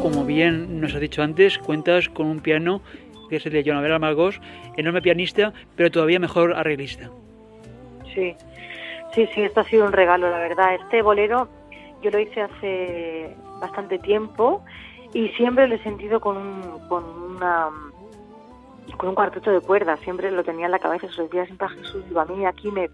Como 0.00 0.24
bien 0.24 0.80
nos 0.80 0.94
ha 0.94 1.00
dicho 1.00 1.22
antes, 1.22 1.58
cuentas 1.58 2.08
con 2.08 2.26
un 2.26 2.38
piano 2.38 2.80
que 3.28 3.36
es 3.36 3.46
el 3.46 3.52
de 3.52 3.64
Joan 3.64 3.84
Amargós, 3.90 4.40
enorme 4.76 5.02
pianista, 5.02 5.52
pero 5.74 5.90
todavía 5.90 6.20
mejor 6.20 6.54
arreglista. 6.54 7.10
Sí, 8.14 8.36
sí, 9.12 9.28
sí, 9.34 9.42
esto 9.42 9.60
ha 9.60 9.64
sido 9.64 9.86
un 9.86 9.92
regalo, 9.92 10.30
la 10.30 10.38
verdad. 10.38 10.74
Este 10.74 11.02
bolero 11.02 11.48
yo 12.00 12.10
lo 12.10 12.20
hice 12.20 12.42
hace 12.42 13.34
bastante 13.60 13.98
tiempo 13.98 14.64
y 15.12 15.28
siempre 15.30 15.66
lo 15.66 15.74
he 15.74 15.82
sentido 15.82 16.20
con 16.20 16.36
un, 16.36 16.88
con 16.88 17.02
una 17.04 17.70
con 18.96 19.08
un 19.08 19.14
cuarteto 19.14 19.50
de 19.50 19.60
cuerdas, 19.60 20.00
siempre 20.00 20.30
lo 20.30 20.44
tenía 20.44 20.66
en 20.66 20.72
la 20.72 20.78
cabeza, 20.78 21.08
se 21.08 21.16
lo 21.18 21.24
decía 21.24 21.46
siempre 21.46 21.66
a 21.66 21.70
Jesús, 21.70 22.04
digo, 22.08 22.20
a 22.20 22.24
mí 22.24 22.44
aquí 22.44 22.70
me, 22.70 22.88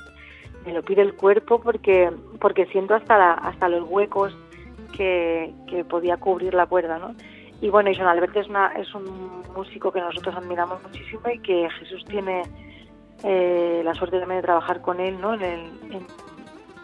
me 0.65 0.73
lo 0.73 0.83
pide 0.83 1.03
el 1.03 1.15
cuerpo 1.15 1.61
porque 1.61 2.11
porque 2.41 2.67
siento 2.67 2.95
hasta 2.95 3.35
hasta 3.35 3.69
los 3.69 3.89
huecos 3.89 4.37
que, 4.97 5.53
que 5.69 5.85
podía 5.85 6.17
cubrir 6.17 6.55
la 6.55 6.67
cuerda, 6.67 6.99
¿no? 6.99 7.15
Y 7.61 7.69
bueno, 7.69 7.91
y 7.91 7.97
John 7.97 8.07
Albert 8.07 8.37
es, 8.37 8.49
una, 8.49 8.69
es 8.69 8.95
un 8.95 9.43
músico 9.55 9.93
que 9.93 10.01
nosotros 10.01 10.35
admiramos 10.35 10.83
muchísimo 10.83 11.23
y 11.33 11.39
que 11.41 11.69
Jesús 11.79 12.05
tiene 12.07 12.43
eh, 13.23 13.83
la 13.85 13.95
suerte 13.95 14.19
también 14.19 14.41
de 14.41 14.47
trabajar 14.47 14.81
con 14.81 14.99
él, 14.99 15.21
¿no? 15.21 15.35
En 15.35 15.43
en, 15.43 16.07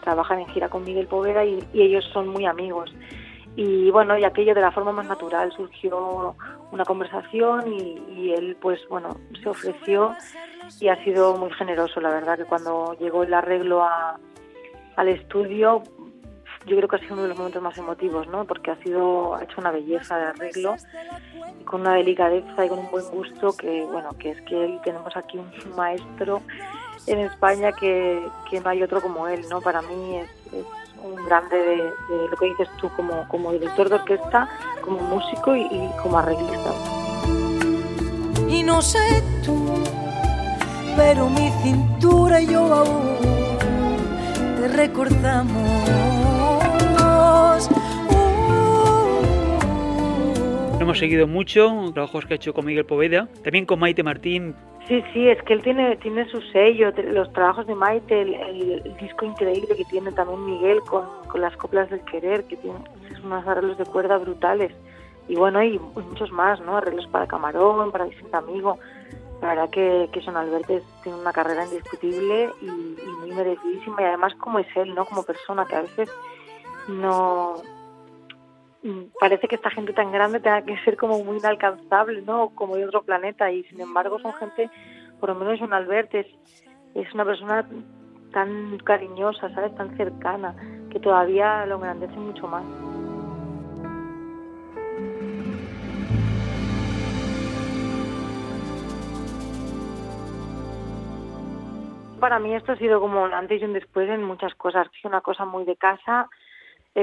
trabajan 0.07 0.39
en 0.39 0.47
gira 0.47 0.69
con 0.69 0.85
Miguel 0.85 1.05
Poveda 1.05 1.43
y, 1.43 1.59
ellos 1.73 2.05
son 2.13 2.29
muy 2.29 2.45
amigos. 2.45 2.95
Y 3.57 3.89
bueno, 3.89 4.15
y 4.17 4.23
aquello 4.23 4.53
de 4.53 4.61
la 4.61 4.71
forma 4.71 4.91
más 4.91 5.07
natural 5.07 5.51
surgió 5.51 6.35
una 6.71 6.85
conversación 6.85 7.73
y, 7.73 7.99
y 8.15 8.31
él 8.31 8.55
pues 8.61 8.79
bueno, 8.87 9.17
se 9.41 9.49
ofreció 9.49 10.15
y 10.79 10.89
ha 10.89 11.03
sido 11.03 11.35
muy 11.37 11.51
generoso, 11.53 11.99
la 11.99 12.11
verdad, 12.11 12.37
que 12.37 12.45
cuando 12.45 12.93
llegó 12.99 13.23
el 13.23 13.33
arreglo 13.33 13.83
a, 13.83 14.19
al 14.95 15.07
estudio, 15.07 15.81
yo 16.67 16.75
creo 16.77 16.87
que 16.87 16.97
ha 16.97 16.99
sido 16.99 17.13
uno 17.13 17.23
de 17.23 17.29
los 17.29 17.37
momentos 17.37 17.63
más 17.63 17.77
emotivos, 17.79 18.27
¿no? 18.27 18.45
Porque 18.45 18.69
ha 18.69 18.75
sido 18.83 19.35
ha 19.35 19.43
hecho 19.43 19.59
una 19.59 19.71
belleza 19.71 20.17
de 20.17 20.25
arreglo, 20.25 20.75
con 21.65 21.81
una 21.81 21.95
delicadeza 21.95 22.63
y 22.63 22.69
con 22.69 22.77
un 22.77 22.91
buen 22.91 23.09
gusto 23.09 23.55
que, 23.57 23.83
bueno, 23.85 24.09
que 24.19 24.31
es 24.31 24.41
que 24.43 24.79
tenemos 24.83 25.17
aquí 25.17 25.39
un 25.39 25.75
maestro 25.75 26.41
en 27.07 27.19
España 27.19 27.71
que, 27.71 28.21
que 28.49 28.59
no 28.59 28.69
hay 28.69 28.83
otro 28.83 29.01
como 29.01 29.27
él, 29.27 29.41
¿no? 29.49 29.61
Para 29.61 29.81
mí 29.81 30.17
es, 30.17 30.29
un 31.03 31.15
grande 31.25 31.57
de, 31.57 31.93
lo 32.29 32.37
que 32.37 32.45
dices 32.47 32.69
tú 32.79 32.89
como, 32.95 33.27
como 33.27 33.51
director 33.53 33.89
de 33.89 33.95
orquesta, 33.95 34.49
como 34.81 34.99
músico 35.01 35.55
y, 35.55 35.61
y 35.61 35.89
como 36.01 36.17
arreglista. 36.17 36.71
Y 38.47 38.63
no 38.63 38.81
sé 38.81 39.23
tú, 39.43 39.83
pero 40.95 41.29
mi 41.29 41.49
cintura 41.63 42.41
y 42.41 42.47
yo 42.47 42.73
aún 42.73 43.17
te 44.59 44.67
recordamos 44.69 45.97
hemos 50.87 50.99
seguido 50.99 51.27
mucho, 51.27 51.91
trabajos 51.93 52.25
que 52.25 52.33
ha 52.33 52.37
hecho 52.37 52.53
con 52.53 52.65
Miguel 52.65 52.85
Poveda, 52.85 53.27
también 53.43 53.65
con 53.65 53.77
Maite 53.77 54.03
Martín. 54.03 54.55
Sí, 54.87 55.03
sí, 55.11 55.27
es 55.27 55.41
que 55.43 55.53
él 55.53 55.61
tiene, 55.61 55.97
tiene 55.97 56.29
su 56.29 56.39
sello, 56.53 56.93
los 57.11 57.31
trabajos 57.33 57.67
de 57.67 57.75
Maite, 57.75 58.21
el, 58.21 58.95
disco 58.97 59.25
increíble 59.25 59.75
que 59.75 59.83
tiene 59.85 60.13
también 60.13 60.45
Miguel 60.45 60.79
con, 60.81 61.05
con, 61.27 61.41
las 61.41 61.57
coplas 61.57 61.89
del 61.89 61.99
querer, 62.05 62.45
que 62.45 62.55
tiene 62.55 62.77
unos 63.21 63.45
arreglos 63.45 63.77
de 63.77 63.85
cuerda 63.85 64.17
brutales. 64.17 64.71
Y 65.27 65.35
bueno, 65.35 65.61
y 65.61 65.77
muchos 65.77 66.31
más, 66.31 66.61
¿no? 66.61 66.77
Arreglos 66.77 67.05
para 67.07 67.27
Camarón, 67.27 67.91
para 67.91 68.05
Vicente 68.05 68.37
Amigo. 68.37 68.79
La 69.41 69.49
verdad 69.49 69.69
que, 69.69 70.09
que 70.13 70.21
Son 70.21 70.37
Albertes 70.37 70.83
tiene 71.03 71.19
una 71.19 71.33
carrera 71.33 71.65
indiscutible 71.65 72.49
y, 72.61 72.65
y 72.65 73.09
muy 73.19 73.33
merecidísima. 73.33 74.01
Y 74.01 74.05
además 74.05 74.35
como 74.35 74.59
es 74.59 74.67
él, 74.77 74.95
¿no? 74.95 75.03
Como 75.03 75.23
persona, 75.23 75.65
que 75.65 75.75
a 75.75 75.81
veces 75.81 76.09
no 76.87 77.55
parece 79.19 79.47
que 79.47 79.55
esta 79.55 79.69
gente 79.69 79.93
tan 79.93 80.11
grande 80.11 80.39
tenga 80.39 80.61
que 80.61 80.77
ser 80.83 80.97
como 80.97 81.23
muy 81.23 81.37
inalcanzable, 81.37 82.21
¿no? 82.21 82.49
Como 82.49 82.75
de 82.75 82.85
otro 82.85 83.03
planeta 83.03 83.51
y 83.51 83.63
sin 83.63 83.81
embargo 83.81 84.19
son 84.19 84.33
gente, 84.33 84.69
por 85.19 85.29
lo 85.29 85.35
menos 85.35 85.61
un 85.61 85.73
Albert 85.73 86.13
es, 86.15 86.27
es 86.95 87.13
una 87.13 87.25
persona 87.25 87.67
tan 88.31 88.77
cariñosa, 88.79 89.53
¿sabes? 89.53 89.75
Tan 89.75 89.95
cercana, 89.97 90.55
que 90.91 90.99
todavía 90.99 91.65
lo 91.65 91.75
engrandece 91.75 92.15
mucho 92.17 92.47
más. 92.47 92.63
Para 102.19 102.39
mí 102.39 102.53
esto 102.55 102.71
ha 102.71 102.77
sido 102.77 102.99
como 102.99 103.23
un 103.23 103.33
antes 103.33 103.61
y 103.61 103.65
un 103.65 103.73
después 103.73 104.09
en 104.09 104.23
muchas 104.23 104.55
cosas. 104.55 104.87
Es 104.97 105.05
una 105.05 105.21
cosa 105.21 105.45
muy 105.45 105.65
de 105.65 105.75
casa, 105.75 106.29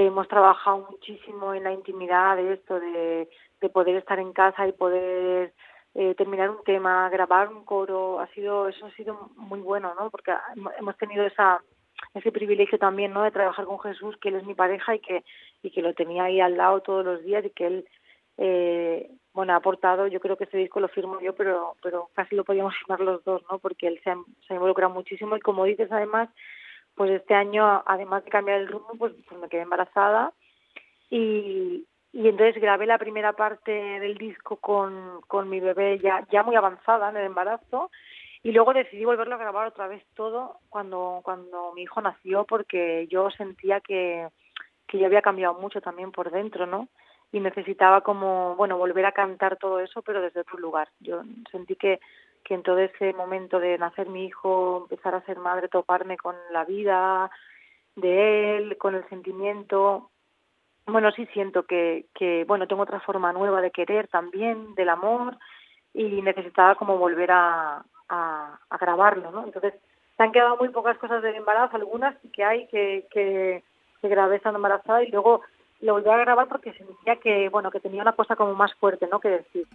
hemos 0.03 0.27
trabajado 0.27 0.89
muchísimo 0.91 1.55
en 1.55 1.63
la 1.63 1.73
intimidad 1.73 2.37
de 2.37 2.55
esto, 2.55 2.81
de, 2.81 3.29
poder 3.73 3.97
estar 3.97 4.19
en 4.19 4.35
casa 4.35 4.69
y 4.69 4.73
poder 4.73 5.55
eh, 5.95 6.15
terminar 6.17 6.51
un 6.51 6.63
tema, 6.65 7.09
grabar 7.09 7.49
un 7.49 7.65
coro, 7.65 8.21
ha 8.21 8.27
sido 8.35 8.69
eso 8.69 8.85
ha 8.85 8.91
sido 8.91 9.31
muy 9.37 9.61
bueno, 9.61 9.95
¿no? 9.99 10.11
Porque 10.11 10.35
hemos 10.79 10.99
tenido 10.99 11.25
esa 11.25 11.63
ese 12.13 12.31
privilegio 12.31 12.77
también, 12.79 13.15
¿no? 13.15 13.23
De 13.23 13.31
trabajar 13.31 13.65
con 13.65 13.81
Jesús, 13.81 14.19
que 14.19 14.29
él 14.29 14.35
es 14.35 14.45
mi 14.45 14.55
pareja 14.55 14.95
y 14.97 14.99
que 14.99 15.25
y 15.63 15.71
que 15.71 15.81
lo 15.81 15.95
tenía 15.95 16.25
ahí 16.25 16.43
al 16.43 16.59
lado 16.59 16.81
todos 16.81 17.07
los 17.07 17.25
días 17.25 17.43
y 17.43 17.51
que 17.51 17.67
él 17.67 17.89
eh, 18.37 19.11
bueno 19.33 19.55
ha 19.55 19.57
aportado. 19.57 20.09
Yo 20.09 20.21
creo 20.21 20.37
que 20.37 20.45
ese 20.45 20.59
disco 20.59 20.79
lo 20.79 20.89
firmo 20.89 21.21
yo, 21.21 21.35
pero 21.35 21.77
pero 21.83 22.11
casi 22.15 22.35
lo 22.35 22.45
podíamos 22.45 22.77
firmar 22.77 23.01
los 23.01 23.25
dos, 23.25 23.43
¿no? 23.51 23.59
Porque 23.61 23.87
él 23.87 23.99
se 24.05 24.11
ha 24.11 24.55
involucrado 24.55 24.93
muchísimo 24.93 25.39
y 25.39 25.41
como 25.41 25.65
dices 25.65 25.91
además 25.91 26.29
pues 26.95 27.11
este 27.11 27.35
año, 27.35 27.83
además 27.87 28.25
de 28.25 28.31
cambiar 28.31 28.61
el 28.61 28.69
rumbo, 28.69 28.95
pues, 28.99 29.13
pues 29.29 29.41
me 29.41 29.49
quedé 29.49 29.63
embarazada 29.63 30.33
y, 31.11 31.87
y 32.13 32.29
entonces 32.29 32.61
grabé 32.61 32.87
la 32.87 32.99
primera 32.99 33.33
parte 33.33 33.73
del 33.73 34.17
disco 34.17 34.57
con, 34.57 35.21
con 35.27 35.49
mi 35.49 35.61
bebé 35.61 35.99
ya, 35.99 36.27
ya 36.31 36.43
muy 36.43 36.57
avanzada 36.57 37.11
en 37.11 37.17
el 37.17 37.27
embarazo 37.27 37.91
y 38.45 38.53
luego 38.53 38.75
decidí 38.75 39.05
volverlo 39.05 39.35
a 39.35 39.39
grabar 39.39 39.67
otra 39.67 39.89
vez 39.89 40.05
todo 40.15 40.59
cuando, 40.69 41.21
cuando 41.25 41.73
mi 41.75 41.83
hijo 41.83 42.01
nació 42.01 42.45
porque 42.45 43.09
yo 43.11 43.31
sentía 43.31 43.81
que, 43.81 44.29
que 44.87 44.99
yo 44.99 45.07
había 45.07 45.23
cambiado 45.23 45.55
mucho 45.55 45.81
también 45.81 46.13
por 46.13 46.31
dentro, 46.31 46.67
¿no? 46.67 46.89
Y 47.33 47.41
necesitaba 47.41 48.03
como, 48.03 48.55
bueno, 48.55 48.79
volver 48.79 49.07
a 49.07 49.13
cantar 49.13 49.57
todo 49.57 49.81
eso, 49.81 50.03
pero 50.03 50.21
desde 50.21 50.41
otro 50.41 50.59
lugar. 50.59 50.89
Yo 51.01 51.23
sentí 51.51 51.75
que, 51.75 52.01
que 52.45 52.55
en 52.55 52.63
todo 52.63 52.79
ese 52.79 53.13
momento 53.15 53.59
de 53.59 53.79
nacer 53.79 54.09
mi 54.09 54.27
hijo, 54.27 54.83
empezar 54.83 55.15
a 55.15 55.23
ser 55.23 55.39
madre, 55.39 55.69
toparme 55.69 56.17
con 56.17 56.37
la 56.53 56.65
vida 56.65 57.31
de 57.97 58.57
él, 58.57 58.77
con 58.79 58.95
el 58.95 59.09
sentimiento. 59.09 60.11
Bueno, 60.87 61.11
sí 61.13 61.27
siento 61.33 61.65
que, 61.65 62.07
que 62.15 62.45
bueno, 62.47 62.67
tengo 62.67 62.83
otra 62.83 63.01
forma 63.01 63.33
nueva 63.33 63.61
de 63.61 63.71
querer 63.71 64.09
también, 64.09 64.75
del 64.75 64.91
amor, 64.91 65.39
y 65.95 66.21
necesitaba 66.23 66.75
como 66.75 66.99
volver 66.99 67.31
a, 67.31 67.85
grabarlo, 68.81 69.31
¿no? 69.31 69.45
Entonces, 69.45 69.75
se 70.17 70.23
han 70.23 70.31
quedado 70.31 70.57
muy 70.57 70.69
pocas 70.69 70.99
cosas 70.99 71.23
del 71.23 71.37
embarazo, 71.37 71.77
algunas 71.77 72.15
que 72.33 72.45
hay 72.45 72.67
que, 72.67 73.07
que, 73.11 73.63
que 74.01 74.09
grabé 74.09 74.37
estando 74.37 74.59
embarazada 74.59 75.03
y 75.03 75.11
luego 75.11 75.41
lo 75.81 75.95
volví 75.95 76.11
a 76.11 76.17
grabar 76.19 76.49
porque 76.49 76.73
sentía 76.75 77.17
que, 77.17 77.49
bueno, 77.49 77.71
que 77.71 77.81
tenía 77.81 78.03
una 78.03 78.13
cosa 78.13 78.37
como 78.37 78.55
más 78.55 78.75
fuerte, 78.75 79.09
¿no? 79.11 79.21
Que 79.21 79.29
decir. 79.29 79.67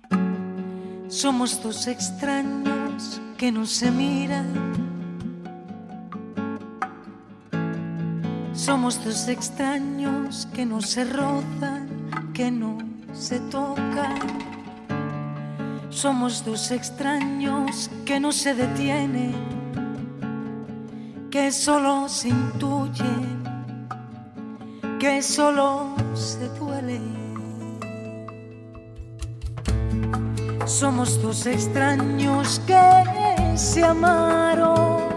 Somos 1.10 1.64
dos 1.64 1.88
extraños 1.88 3.20
que 3.36 3.52
no 3.52 3.66
se 3.66 3.90
miran. 3.90 4.54
Somos 8.54 9.04
dos 9.04 9.28
extraños 9.28 10.48
que 10.54 10.68
no 10.68 10.82
se 10.82 11.06
rozan, 11.06 11.90
que 12.32 12.52
no 12.52 12.78
se 13.12 13.40
tocan. 13.40 14.20
Somos 15.90 16.46
dos 16.46 16.70
extraños 16.70 17.90
que 18.06 18.20
no 18.20 18.32
se 18.32 18.54
detienen, 18.54 19.34
que 21.32 21.52
solo 21.52 22.08
se 22.08 22.30
intuyen, 22.30 23.44
que 25.00 25.24
solo 25.24 25.96
se 26.14 26.48
duelen. 26.50 27.19
Somos 30.70 31.20
dos 31.20 31.48
extraños 31.48 32.62
que 32.68 33.58
se 33.58 33.84
amaron 33.84 35.10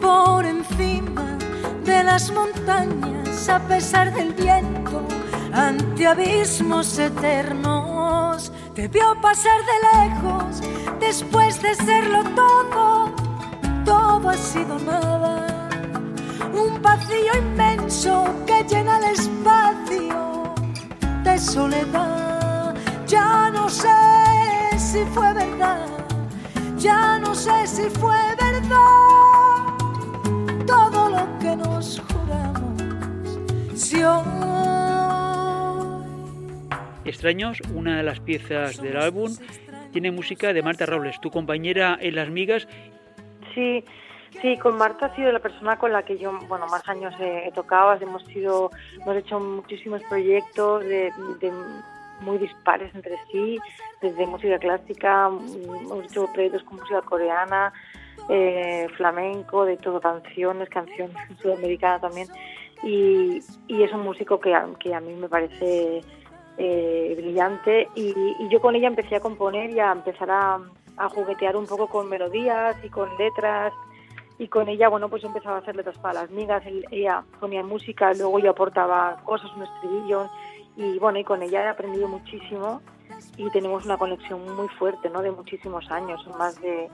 por 0.00 0.44
encima 0.44 1.38
de 1.84 2.02
las 2.02 2.32
montañas 2.32 3.48
a 3.48 3.60
pesar 3.60 4.12
del 4.12 4.32
viento 4.34 5.06
ante 5.52 6.08
abismos 6.08 6.98
eternos. 6.98 8.50
Te 8.74 8.88
vio 8.88 9.18
pasar 9.22 9.60
de 9.70 10.00
lejos 10.00 10.60
después 10.98 11.62
de 11.62 11.76
serlo 11.76 12.24
todo, 12.34 13.14
todo 13.84 14.28
ha 14.28 14.36
sido 14.36 14.80
nada. 14.80 15.68
Un 16.52 16.82
vacío 16.82 17.38
inmenso 17.38 18.24
que 18.46 18.64
llena 18.64 18.98
el 18.98 19.04
espacio 19.14 20.54
de 21.22 21.38
soledad. 21.38 22.74
Ya 23.06 23.50
no 23.50 23.68
sé 23.68 24.23
si 24.94 25.04
fue 25.06 25.34
verdad, 25.34 25.88
ya 26.76 27.18
no 27.18 27.34
sé 27.34 27.66
si 27.66 27.90
fue 27.98 28.14
verdad 28.40 29.74
todo 30.64 31.10
lo 31.10 31.38
que 31.40 31.56
nos 31.56 32.00
juramos. 32.00 32.80
Si 33.74 34.00
Extraños, 37.04 37.60
una 37.74 37.96
de 37.96 38.04
las 38.04 38.20
piezas 38.20 38.80
del 38.80 38.96
álbum, 38.96 39.32
tiene 39.90 40.12
música 40.12 40.52
de 40.52 40.62
Marta 40.62 40.86
Robles, 40.86 41.20
tu 41.20 41.28
compañera 41.28 41.98
en 42.00 42.14
Las 42.14 42.30
Migas. 42.30 42.68
Sí, 43.52 43.84
Sí, 44.42 44.58
con 44.58 44.76
Marta 44.76 45.06
ha 45.06 45.16
sido 45.16 45.30
la 45.30 45.38
persona 45.38 45.78
con 45.78 45.92
la 45.92 46.02
que 46.02 46.18
yo, 46.18 46.36
bueno, 46.48 46.66
más 46.66 46.86
años 46.88 47.14
he, 47.20 47.50
tocado. 47.54 47.92
Hemos 48.00 48.24
sido, 48.24 48.72
hemos 49.00 49.16
hecho 49.16 49.38
muchísimos 49.38 50.02
proyectos 50.08 50.84
de, 50.84 51.12
muy 52.20 52.38
dispares 52.38 52.94
entre 52.94 53.16
sí, 53.30 53.58
desde 54.00 54.26
música 54.26 54.58
clásica, 54.58 55.26
hemos 55.26 56.04
hecho 56.04 56.26
proyectos 56.32 56.62
con 56.64 56.78
música 56.78 57.02
coreana, 57.02 57.72
eh, 58.28 58.86
flamenco, 58.96 59.64
de 59.64 59.76
todo, 59.76 60.00
canciones, 60.00 60.68
canciones 60.68 61.16
sudamericana 61.42 62.00
también. 62.00 62.28
Y, 62.82 63.38
es 63.68 63.92
un 63.92 64.00
músico 64.00 64.40
que, 64.40 64.54
que 64.78 64.94
a 64.94 65.00
mí 65.00 65.14
me 65.14 65.28
parece 65.28 66.02
eh, 66.58 67.14
brillante. 67.16 67.88
Y, 67.94 68.14
yo 68.48 68.60
con 68.60 68.74
ella 68.74 68.88
empecé 68.88 69.16
a 69.16 69.20
componer 69.20 69.70
y 69.70 69.80
a 69.80 69.92
empezar 69.92 70.30
a, 70.30 70.60
a 70.96 71.08
juguetear 71.08 71.56
un 71.56 71.66
poco 71.66 71.88
con 71.88 72.08
melodías 72.08 72.76
y 72.84 72.88
con 72.88 73.08
letras 73.16 73.72
y 74.38 74.48
con 74.48 74.68
ella, 74.68 74.88
bueno, 74.88 75.08
pues 75.08 75.22
empezaba 75.22 75.56
a 75.56 75.60
hacer 75.60 75.76
letras 75.76 75.96
para 75.98 76.22
las 76.22 76.30
migas, 76.30 76.62
ella 76.90 77.22
ponía 77.38 77.62
música, 77.62 78.12
luego 78.14 78.40
yo 78.40 78.50
aportaba 78.50 79.16
cosas, 79.24 79.50
un 79.54 79.62
estribillo, 79.62 80.28
y 80.76 80.98
bueno, 80.98 81.18
y 81.18 81.24
con 81.24 81.42
ella 81.42 81.64
he 81.64 81.68
aprendido 81.68 82.08
muchísimo 82.08 82.80
y 83.36 83.48
tenemos 83.50 83.84
una 83.84 83.96
conexión 83.96 84.44
muy 84.56 84.68
fuerte, 84.68 85.08
¿no? 85.10 85.22
De 85.22 85.30
muchísimos 85.30 85.90
años, 85.90 86.22
son 86.24 86.36
más 86.38 86.60
de 86.60 86.88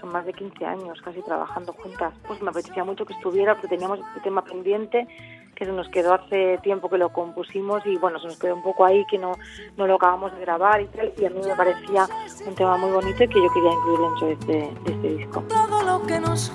son 0.00 0.12
más 0.12 0.26
de 0.26 0.32
15 0.34 0.64
años 0.66 1.00
casi 1.02 1.22
trabajando 1.22 1.72
juntas. 1.72 2.12
Pues 2.26 2.42
me 2.42 2.50
apetecía 2.50 2.84
mucho 2.84 3.06
que 3.06 3.14
estuviera 3.14 3.54
porque 3.54 3.68
teníamos 3.68 3.98
este 4.00 4.20
tema 4.20 4.44
pendiente 4.44 5.08
que 5.54 5.64
se 5.64 5.72
nos 5.72 5.88
quedó 5.88 6.12
hace 6.12 6.58
tiempo 6.58 6.90
que 6.90 6.98
lo 6.98 7.08
compusimos 7.10 7.84
y 7.86 7.96
bueno, 7.96 8.18
se 8.20 8.26
nos 8.26 8.38
quedó 8.38 8.54
un 8.56 8.62
poco 8.62 8.84
ahí 8.84 9.06
que 9.06 9.16
no, 9.16 9.32
no 9.78 9.86
lo 9.86 9.94
acabamos 9.94 10.34
de 10.34 10.40
grabar 10.42 10.82
y 10.82 10.86
tal 10.88 11.14
y 11.16 11.24
a 11.24 11.30
mí 11.30 11.40
me 11.42 11.56
parecía 11.56 12.06
un 12.46 12.54
tema 12.54 12.76
muy 12.76 12.90
bonito 12.90 13.24
y 13.24 13.28
que 13.28 13.42
yo 13.42 13.50
quería 13.54 13.72
incluir 13.72 14.00
dentro 14.00 14.26
de 14.26 14.32
este, 14.34 14.82
de 14.84 14.92
este 14.92 15.16
disco. 15.16 15.42
Todo 15.48 15.82
lo 15.82 16.06
que 16.06 16.20
nos 16.20 16.52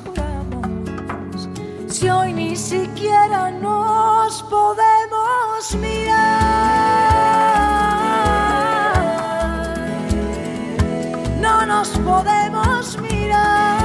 si 1.88 2.10
hoy 2.10 2.32
ni 2.34 2.56
siquiera 2.56 3.52
nos 3.52 4.44
podemos 4.44 5.76
mirar. 5.82 6.51
Nos 11.72 11.88
podemos 12.00 12.98
mirar. 12.98 13.81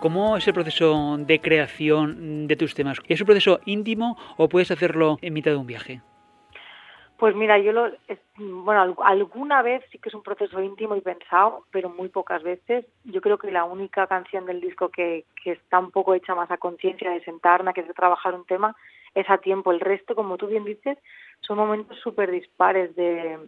¿Cómo 0.00 0.38
es 0.38 0.48
el 0.48 0.54
proceso 0.54 1.18
de 1.18 1.42
creación 1.42 2.46
de 2.46 2.56
tus 2.56 2.74
temas? 2.74 2.98
¿Es 3.06 3.20
un 3.20 3.26
proceso 3.26 3.60
íntimo 3.66 4.16
o 4.38 4.48
puedes 4.48 4.70
hacerlo 4.70 5.18
en 5.20 5.34
mitad 5.34 5.50
de 5.50 5.58
un 5.58 5.66
viaje? 5.66 6.00
Pues 7.18 7.36
mira, 7.36 7.58
yo 7.58 7.72
lo, 7.72 7.90
bueno, 8.38 8.96
alguna 9.04 9.60
vez 9.60 9.84
sí 9.92 9.98
que 9.98 10.08
es 10.08 10.14
un 10.14 10.22
proceso 10.22 10.62
íntimo 10.62 10.96
y 10.96 11.02
pensado, 11.02 11.66
pero 11.70 11.90
muy 11.90 12.08
pocas 12.08 12.42
veces. 12.42 12.86
Yo 13.04 13.20
creo 13.20 13.36
que 13.36 13.50
la 13.50 13.64
única 13.64 14.06
canción 14.06 14.46
del 14.46 14.62
disco 14.62 14.88
que, 14.88 15.26
que 15.44 15.52
está 15.52 15.78
un 15.78 15.90
poco 15.90 16.14
hecha 16.14 16.34
más 16.34 16.50
a 16.50 16.56
conciencia 16.56 17.10
de 17.10 17.22
sentarme, 17.22 17.74
que 17.74 17.82
de 17.82 17.92
trabajar 17.92 18.34
un 18.34 18.46
tema, 18.46 18.74
es 19.14 19.28
a 19.28 19.36
tiempo. 19.36 19.70
El 19.70 19.80
resto, 19.80 20.14
como 20.14 20.38
tú 20.38 20.46
bien 20.46 20.64
dices, 20.64 20.96
son 21.40 21.58
momentos 21.58 21.98
súper 21.98 22.30
dispares 22.30 22.96
de 22.96 23.38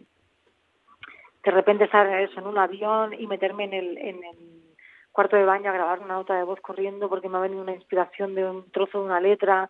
de 1.43 1.51
repente 1.51 1.85
estar 1.85 2.07
en 2.07 2.47
un 2.47 2.57
avión 2.57 3.13
y 3.19 3.27
meterme 3.27 3.65
en 3.65 3.73
el, 3.73 3.97
en 3.97 4.23
el 4.23 4.62
cuarto 5.13 5.37
de 5.37 5.45
baño 5.45 5.69
a 5.69 5.73
grabar 5.73 5.99
una 5.99 6.15
nota 6.15 6.35
de 6.35 6.43
voz 6.43 6.59
corriendo 6.59 7.07
porque 7.07 7.29
me 7.29 7.37
ha 7.37 7.41
venido 7.41 7.61
una 7.61 7.73
inspiración 7.73 8.35
de 8.35 8.45
un 8.45 8.69
trozo 8.71 8.99
de 8.99 9.05
una 9.05 9.21
letra. 9.21 9.69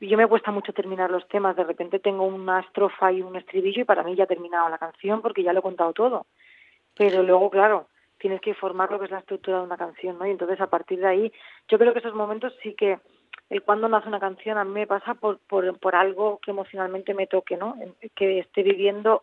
Y 0.00 0.08
yo 0.08 0.18
me 0.18 0.26
cuesta 0.26 0.50
mucho 0.50 0.72
terminar 0.74 1.10
los 1.10 1.26
temas. 1.28 1.56
De 1.56 1.64
repente 1.64 2.00
tengo 2.00 2.24
una 2.24 2.60
estrofa 2.60 3.10
y 3.12 3.22
un 3.22 3.36
estribillo 3.36 3.82
y 3.82 3.84
para 3.84 4.02
mí 4.02 4.14
ya 4.16 4.24
ha 4.24 4.26
terminado 4.26 4.68
la 4.68 4.78
canción 4.78 5.22
porque 5.22 5.42
ya 5.42 5.52
lo 5.52 5.60
he 5.60 5.62
contado 5.62 5.92
todo. 5.92 6.26
Pero 6.96 7.22
luego, 7.22 7.48
claro, 7.48 7.88
tienes 8.18 8.40
que 8.40 8.54
formar 8.54 8.90
lo 8.90 8.98
que 8.98 9.06
es 9.06 9.10
la 9.10 9.20
estructura 9.20 9.58
de 9.58 9.64
una 9.64 9.76
canción, 9.76 10.18
¿no? 10.18 10.26
Y 10.26 10.30
entonces 10.30 10.60
a 10.60 10.66
partir 10.66 10.98
de 10.98 11.06
ahí, 11.06 11.32
yo 11.68 11.78
creo 11.78 11.92
que 11.92 12.00
esos 12.00 12.14
momentos 12.14 12.52
sí 12.62 12.74
que 12.74 12.98
el 13.50 13.62
cuando 13.62 13.88
nace 13.88 14.08
una 14.08 14.20
canción 14.20 14.58
a 14.58 14.64
mí 14.64 14.72
me 14.72 14.86
pasa 14.86 15.14
por, 15.14 15.38
por, 15.38 15.78
por 15.78 15.94
algo 15.94 16.40
que 16.42 16.50
emocionalmente 16.50 17.14
me 17.14 17.26
toque, 17.26 17.56
¿no? 17.56 17.76
Que 18.14 18.40
esté 18.40 18.62
viviendo 18.62 19.22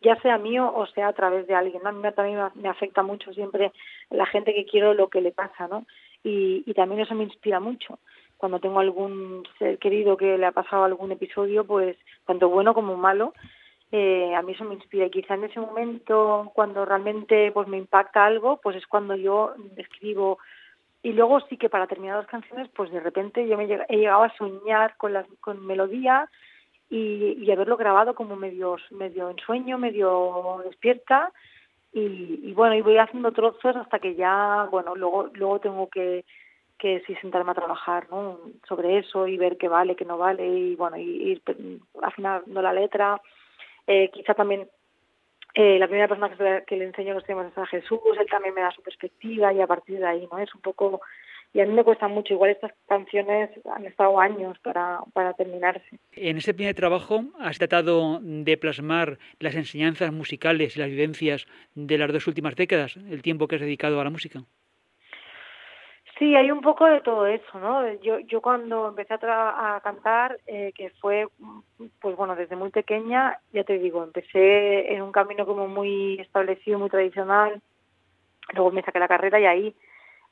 ya 0.00 0.16
sea 0.20 0.38
mío 0.38 0.72
o 0.74 0.86
sea 0.86 1.08
a 1.08 1.12
través 1.12 1.46
de 1.46 1.54
alguien. 1.54 1.86
A 1.86 1.92
mí 1.92 2.02
también 2.14 2.40
me 2.54 2.68
afecta 2.68 3.02
mucho 3.02 3.32
siempre 3.32 3.72
la 4.10 4.26
gente 4.26 4.54
que 4.54 4.66
quiero 4.66 4.94
lo 4.94 5.08
que 5.08 5.20
le 5.20 5.32
pasa, 5.32 5.68
¿no? 5.68 5.86
Y, 6.24 6.62
y 6.66 6.74
también 6.74 7.00
eso 7.00 7.14
me 7.14 7.24
inspira 7.24 7.60
mucho. 7.60 7.98
Cuando 8.36 8.60
tengo 8.60 8.80
algún 8.80 9.44
ser 9.58 9.78
querido 9.78 10.16
que 10.16 10.38
le 10.38 10.46
ha 10.46 10.52
pasado 10.52 10.84
algún 10.84 11.12
episodio, 11.12 11.64
pues 11.64 11.96
tanto 12.24 12.48
bueno 12.48 12.72
como 12.74 12.96
malo, 12.96 13.32
eh, 13.90 14.34
a 14.34 14.42
mí 14.42 14.52
eso 14.52 14.64
me 14.64 14.74
inspira. 14.74 15.06
Y 15.06 15.10
quizá 15.10 15.34
en 15.34 15.44
ese 15.44 15.60
momento, 15.60 16.50
cuando 16.54 16.84
realmente 16.84 17.50
pues 17.52 17.68
me 17.68 17.78
impacta 17.78 18.26
algo, 18.26 18.60
pues 18.62 18.76
es 18.76 18.86
cuando 18.86 19.14
yo 19.16 19.54
escribo. 19.76 20.38
Y 21.02 21.12
luego 21.12 21.40
sí 21.42 21.56
que 21.56 21.70
para 21.70 21.86
terminar 21.86 22.16
las 22.16 22.26
canciones, 22.26 22.68
pues 22.74 22.90
de 22.90 23.00
repente 23.00 23.46
yo 23.46 23.56
me 23.56 23.64
he 23.64 23.96
llegado 23.96 24.24
a 24.24 24.36
soñar 24.36 24.96
con 24.96 25.12
las 25.12 25.26
con 25.40 25.64
melodías 25.64 26.28
y, 26.90 27.50
haberlo 27.50 27.76
grabado 27.76 28.14
como 28.14 28.36
medio, 28.36 28.76
medio 28.90 29.30
en 29.30 29.36
sueño, 29.38 29.78
medio 29.78 30.62
despierta 30.64 31.32
y, 31.92 32.52
bueno, 32.52 32.74
y 32.74 32.82
voy 32.82 32.98
haciendo 32.98 33.32
trozos 33.32 33.76
hasta 33.76 33.98
que 33.98 34.14
ya, 34.14 34.68
bueno, 34.70 34.94
luego, 34.94 35.30
luego 35.34 35.58
tengo 35.58 35.88
que, 35.88 36.24
que 36.78 37.02
sí 37.06 37.14
sentarme 37.16 37.50
a 37.50 37.54
trabajar 37.54 38.06
¿no? 38.10 38.38
sobre 38.66 38.98
eso 38.98 39.26
y 39.26 39.36
ver 39.36 39.56
qué 39.56 39.68
vale, 39.68 39.96
qué 39.96 40.04
no 40.04 40.18
vale 40.18 40.46
y 40.46 40.76
bueno, 40.76 40.96
y 40.96 41.02
ir 41.02 41.42
afinando 42.02 42.62
la 42.62 42.72
letra. 42.72 43.20
Eh, 43.86 44.10
quizá 44.12 44.34
también 44.34 44.68
eh, 45.54 45.78
la 45.78 45.86
primera 45.86 46.08
persona 46.08 46.62
que 46.64 46.76
le 46.76 46.84
enseño 46.84 47.14
los 47.14 47.24
temas 47.24 47.50
es 47.50 47.58
a 47.58 47.66
Jesús, 47.66 48.00
él 48.18 48.26
también 48.30 48.54
me 48.54 48.60
da 48.60 48.70
su 48.70 48.82
perspectiva 48.82 49.52
y 49.52 49.60
a 49.60 49.66
partir 49.66 49.98
de 49.98 50.06
ahí, 50.06 50.28
¿no? 50.30 50.38
Es 50.38 50.54
un 50.54 50.60
poco 50.60 51.00
y 51.52 51.60
a 51.60 51.66
mí 51.66 51.72
me 51.72 51.84
cuesta 51.84 52.08
mucho. 52.08 52.34
Igual 52.34 52.50
estas 52.50 52.72
canciones 52.86 53.50
han 53.74 53.86
estado 53.86 54.20
años 54.20 54.58
para, 54.60 55.00
para 55.12 55.32
terminarse. 55.34 55.98
En 56.12 56.36
ese 56.36 56.54
primer 56.54 56.74
trabajo 56.74 57.24
has 57.40 57.58
tratado 57.58 58.20
de 58.20 58.56
plasmar 58.56 59.18
las 59.40 59.54
enseñanzas 59.54 60.12
musicales 60.12 60.76
y 60.76 60.80
las 60.80 60.88
vivencias 60.88 61.46
de 61.74 61.98
las 61.98 62.12
dos 62.12 62.26
últimas 62.26 62.56
décadas, 62.56 62.96
el 62.96 63.22
tiempo 63.22 63.48
que 63.48 63.56
has 63.56 63.62
dedicado 63.62 64.00
a 64.00 64.04
la 64.04 64.10
música. 64.10 64.40
Sí, 66.18 66.34
hay 66.34 66.50
un 66.50 66.62
poco 66.62 66.84
de 66.84 67.00
todo 67.00 67.26
eso, 67.26 67.60
¿no? 67.60 67.94
Yo, 68.02 68.18
yo 68.18 68.40
cuando 68.40 68.88
empecé 68.88 69.14
a, 69.14 69.76
a 69.76 69.80
cantar, 69.82 70.40
eh, 70.48 70.72
que 70.74 70.90
fue, 71.00 71.28
pues 72.00 72.16
bueno, 72.16 72.34
desde 72.34 72.56
muy 72.56 72.70
pequeña, 72.70 73.38
ya 73.52 73.62
te 73.62 73.78
digo, 73.78 74.02
empecé 74.02 74.92
en 74.92 75.02
un 75.02 75.12
camino 75.12 75.46
como 75.46 75.68
muy 75.68 76.18
establecido, 76.18 76.80
muy 76.80 76.90
tradicional, 76.90 77.62
luego 78.52 78.72
me 78.72 78.82
saqué 78.82 78.98
la 78.98 79.06
carrera 79.06 79.38
y 79.38 79.46
ahí 79.46 79.74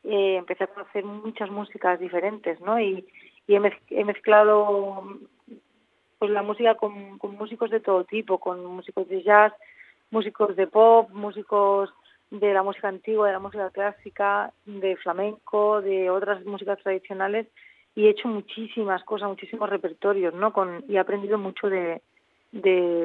eh, 0.09 0.37
empecé 0.37 0.65
a 0.65 0.69
conocer 0.69 1.05
muchas 1.05 1.51
músicas 1.51 1.99
diferentes, 1.99 2.61
¿no? 2.61 2.81
Y, 2.81 3.05
he, 3.49 4.05
mezclado 4.05 5.05
pues 6.19 6.31
la 6.31 6.43
música 6.43 6.75
con, 6.77 7.19
músicos 7.37 7.71
de 7.71 7.81
todo 7.81 8.05
tipo, 8.05 8.39
con 8.39 8.65
músicos 8.65 9.09
de 9.09 9.23
jazz, 9.23 9.53
músicos 10.11 10.57
de 10.57 10.67
pop, 10.67 11.11
músicos 11.11 11.93
de 12.31 12.55
la 12.55 12.63
música 12.63 12.89
antigua, 12.89 13.27
de 13.27 13.33
la 13.33 13.39
música 13.39 13.71
clásica, 13.71 14.53
de 14.65 14.97
flamenco, 14.97 15.81
de 15.83 16.11
otras 16.11 16.45
músicas 16.45 16.79
tradicionales 16.83 17.47
y 17.95 18.07
he 18.07 18.11
hecho 18.11 18.29
muchísimas 18.29 19.03
cosas, 19.05 19.29
muchísimos 19.29 19.69
repertorios, 19.71 20.35
¿no? 20.35 20.53
Con, 20.53 20.85
y 20.89 20.97
he 20.97 20.99
aprendido 20.99 21.39
mucho 21.39 21.69
de, 21.69 22.01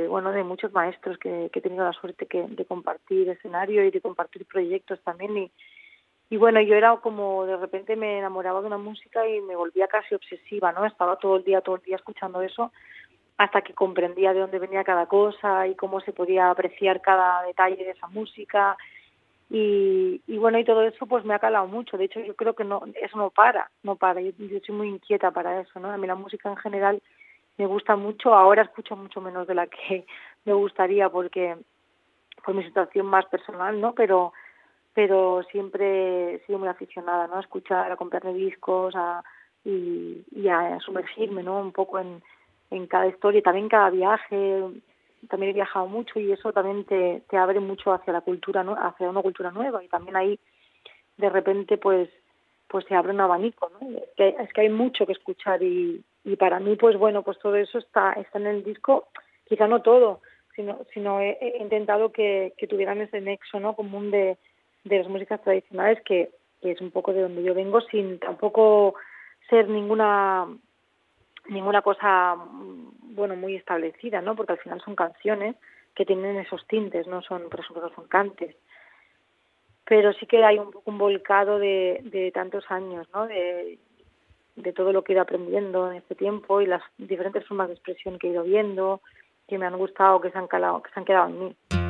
bueno 0.07 0.31
de 0.31 0.43
muchos 0.43 0.71
maestros 0.71 1.17
que, 1.17 1.49
que 1.51 1.59
he 1.59 1.61
tenido 1.61 1.83
la 1.83 1.93
suerte 1.93 2.25
que, 2.25 2.47
de 2.47 2.65
compartir 2.65 3.29
escenario 3.29 3.83
y 3.83 3.91
de 3.91 4.01
compartir 4.01 4.45
proyectos 4.45 4.99
también 5.01 5.37
y, 5.37 5.51
y 6.31 6.37
bueno, 6.37 6.61
yo 6.61 6.75
era 6.75 6.95
como 6.95 7.45
de 7.45 7.57
repente 7.57 7.97
me 7.97 8.17
enamoraba 8.17 8.61
de 8.61 8.67
una 8.67 8.77
música 8.77 9.27
y 9.27 9.41
me 9.41 9.57
volvía 9.57 9.89
casi 9.89 10.15
obsesiva, 10.15 10.71
¿no? 10.71 10.85
Estaba 10.85 11.17
todo 11.17 11.35
el 11.35 11.43
día, 11.43 11.59
todo 11.59 11.75
el 11.75 11.81
día 11.81 11.97
escuchando 11.97 12.41
eso 12.41 12.71
hasta 13.37 13.61
que 13.61 13.73
comprendía 13.73 14.33
de 14.33 14.39
dónde 14.39 14.57
venía 14.57 14.85
cada 14.85 15.07
cosa 15.07 15.67
y 15.67 15.75
cómo 15.75 15.99
se 15.99 16.13
podía 16.13 16.49
apreciar 16.49 17.01
cada 17.01 17.43
detalle 17.43 17.83
de 17.83 17.91
esa 17.91 18.07
música. 18.07 18.77
Y, 19.49 20.21
y 20.25 20.37
bueno, 20.37 20.57
y 20.57 20.63
todo 20.63 20.83
eso 20.83 21.05
pues 21.05 21.25
me 21.25 21.33
ha 21.33 21.39
calado 21.39 21.67
mucho. 21.67 21.97
De 21.97 22.05
hecho, 22.05 22.21
yo 22.21 22.33
creo 22.33 22.53
que 22.53 22.63
no 22.63 22.81
eso 23.01 23.17
no 23.17 23.29
para, 23.29 23.69
no 23.83 23.97
para. 23.97 24.21
Yo, 24.21 24.31
yo 24.37 24.59
soy 24.65 24.73
muy 24.73 24.87
inquieta 24.87 25.31
para 25.31 25.59
eso, 25.59 25.81
¿no? 25.81 25.91
A 25.91 25.97
mí 25.97 26.07
la 26.07 26.15
música 26.15 26.47
en 26.47 26.55
general 26.55 27.01
me 27.57 27.65
gusta 27.65 27.97
mucho. 27.97 28.33
Ahora 28.33 28.61
escucho 28.61 28.95
mucho 28.95 29.19
menos 29.19 29.47
de 29.47 29.55
la 29.55 29.67
que 29.67 30.05
me 30.45 30.53
gustaría 30.53 31.09
porque 31.09 31.57
por 32.45 32.55
mi 32.55 32.63
situación 32.63 33.05
más 33.05 33.25
personal, 33.25 33.81
¿no? 33.81 33.93
Pero 33.93 34.31
pero 34.93 35.43
siempre 35.51 36.35
he 36.35 36.39
sido 36.45 36.59
muy 36.59 36.67
aficionada, 36.67 37.27
¿no? 37.27 37.37
A 37.37 37.41
escuchar, 37.41 37.91
a 37.91 37.95
comprarme 37.95 38.33
discos, 38.33 38.93
a, 38.95 39.23
y, 39.63 40.23
y 40.31 40.47
a 40.47 40.79
sumergirme, 40.79 41.43
¿no? 41.43 41.59
Un 41.59 41.71
poco 41.71 41.99
en, 41.99 42.21
en 42.71 42.87
cada 42.87 43.07
historia, 43.07 43.41
también 43.41 43.69
cada 43.69 43.89
viaje. 43.89 44.63
También 45.29 45.51
he 45.51 45.53
viajado 45.53 45.87
mucho 45.87 46.19
y 46.19 46.31
eso 46.31 46.51
también 46.51 46.83
te, 46.85 47.21
te 47.29 47.37
abre 47.37 47.59
mucho 47.59 47.93
hacia 47.93 48.11
la 48.11 48.21
cultura. 48.21 48.61
Hacia 48.61 49.09
una 49.09 49.21
cultura 49.21 49.51
nueva 49.51 49.83
y 49.83 49.87
también 49.87 50.15
ahí 50.15 50.39
de 51.17 51.29
repente 51.29 51.77
pues 51.77 52.09
pues 52.67 52.85
se 52.85 52.95
abre 52.95 53.11
un 53.11 53.19
abanico, 53.19 53.69
¿no? 53.69 53.97
Es 53.97 54.09
que, 54.15 54.29
es 54.29 54.53
que 54.53 54.61
hay 54.61 54.69
mucho 54.69 55.05
que 55.05 55.11
escuchar 55.11 55.61
y, 55.61 56.01
y 56.23 56.35
para 56.37 56.59
mí 56.59 56.75
pues 56.77 56.97
bueno 56.97 57.21
pues 57.21 57.37
todo 57.39 57.55
eso 57.55 57.77
está 57.77 58.13
está 58.13 58.39
en 58.39 58.47
el 58.47 58.63
disco, 58.63 59.09
quizá 59.47 59.67
no 59.67 59.81
todo, 59.81 60.21
sino 60.55 60.79
sino 60.93 61.19
he, 61.19 61.37
he 61.39 61.61
intentado 61.61 62.11
que, 62.11 62.53
que 62.57 62.67
tuvieran 62.67 63.01
ese 63.01 63.21
nexo, 63.21 63.59
¿no? 63.59 63.75
Común 63.75 64.09
de 64.09 64.37
de 64.83 64.97
las 64.97 65.07
músicas 65.07 65.41
tradicionales 65.41 66.01
que, 66.03 66.29
es 66.61 66.79
un 66.79 66.91
poco 66.91 67.11
de 67.11 67.23
donde 67.23 67.41
yo 67.41 67.55
vengo 67.55 67.81
sin 67.81 68.19
tampoco 68.19 68.93
ser 69.49 69.67
ninguna 69.67 70.47
ninguna 71.49 71.81
cosa 71.81 72.35
bueno 72.35 73.35
muy 73.35 73.55
establecida 73.55 74.21
no 74.21 74.35
porque 74.35 74.53
al 74.53 74.59
final 74.59 74.79
son 74.81 74.95
canciones 74.95 75.55
que 75.95 76.05
tienen 76.05 76.37
esos 76.37 76.67
tintes 76.67 77.07
no 77.07 77.23
son 77.23 77.49
por 77.49 77.61
ejemplo 77.61 77.81
no 77.89 77.95
son 77.95 78.07
cantes. 78.07 78.55
Pero 79.85 80.13
sí 80.13 80.27
que 80.27 80.45
hay 80.45 80.59
un 80.59 80.69
un 80.85 80.97
volcado 80.99 81.57
de, 81.57 81.99
de 82.03 82.31
tantos 82.31 82.63
años 82.69 83.07
no 83.11 83.25
de, 83.25 83.79
de 84.55 84.73
todo 84.73 84.93
lo 84.93 85.03
que 85.03 85.13
he 85.13 85.15
ido 85.15 85.23
aprendiendo 85.23 85.89
en 85.89 85.97
este 85.97 86.13
tiempo 86.13 86.61
y 86.61 86.67
las 86.67 86.83
diferentes 86.99 87.47
formas 87.47 87.69
de 87.69 87.73
expresión 87.73 88.19
que 88.19 88.27
he 88.27 88.31
ido 88.31 88.43
viendo 88.43 89.01
que 89.47 89.57
me 89.57 89.65
han 89.65 89.77
gustado 89.79 90.21
que 90.21 90.29
se 90.29 90.37
han 90.37 90.47
calado 90.47 90.83
que 90.83 90.91
se 90.91 90.99
han 90.99 91.05
quedado 91.05 91.29
en 91.29 91.39
mí 91.39 91.80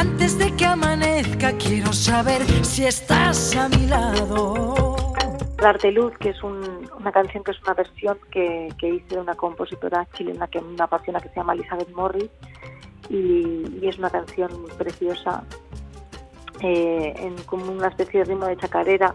Antes 0.00 0.38
de 0.38 0.56
que 0.56 0.64
amanezca, 0.64 1.52
quiero 1.58 1.92
saber 1.92 2.40
si 2.64 2.86
estás 2.86 3.54
a 3.54 3.68
mi 3.68 3.86
lado. 3.86 4.96
Darte 5.58 5.92
Luz, 5.92 6.16
que 6.16 6.30
es 6.30 6.42
un, 6.42 6.88
una 6.98 7.12
canción 7.12 7.44
que 7.44 7.50
es 7.50 7.60
una 7.60 7.74
versión 7.74 8.16
que, 8.30 8.72
que 8.78 8.94
hice 8.94 9.16
de 9.16 9.20
una 9.20 9.34
compositora 9.34 10.08
chilena 10.14 10.46
que 10.48 10.62
me 10.62 10.82
apasiona, 10.82 11.20
que 11.20 11.28
se 11.28 11.34
llama 11.34 11.52
Elizabeth 11.52 11.90
Morris, 11.90 12.30
y, 13.10 13.78
y 13.78 13.80
es 13.82 13.98
una 13.98 14.08
canción 14.08 14.50
preciosa, 14.78 15.44
eh, 16.62 17.12
en 17.18 17.36
como 17.42 17.70
una 17.70 17.88
especie 17.88 18.20
de 18.20 18.24
ritmo 18.24 18.46
de 18.46 18.56
chacarera. 18.56 19.14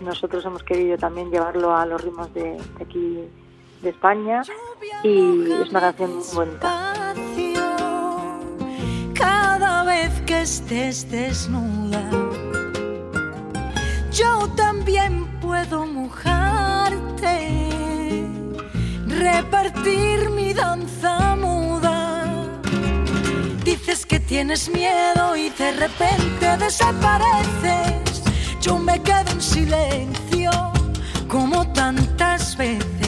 Nosotros 0.00 0.44
hemos 0.44 0.64
querido 0.64 0.98
también 0.98 1.30
llevarlo 1.30 1.72
a 1.72 1.86
los 1.86 2.02
ritmos 2.02 2.34
de, 2.34 2.56
de 2.78 2.84
aquí 2.84 3.20
de 3.80 3.90
España, 3.90 4.42
y 5.04 5.52
es 5.52 5.70
una 5.70 5.82
canción 5.82 6.16
muy 6.16 6.34
bonita. 6.34 7.14
Cada 9.18 9.84
vez 9.84 10.10
que 10.26 10.42
estés 10.42 11.10
desnuda, 11.10 12.02
yo 14.12 14.48
también 14.56 15.26
puedo 15.40 15.86
mojarte, 15.86 17.38
repartir 19.06 20.30
mi 20.30 20.52
danza 20.52 21.34
muda. 21.36 22.24
Dices 23.64 24.04
que 24.04 24.20
tienes 24.20 24.68
miedo 24.68 25.34
y 25.36 25.48
de 25.50 25.72
repente 25.72 26.56
desapareces. 26.58 28.22
Yo 28.60 28.78
me 28.78 29.00
quedo 29.02 29.30
en 29.30 29.40
silencio, 29.40 30.50
como 31.28 31.66
tantas 31.72 32.56
veces. 32.56 33.05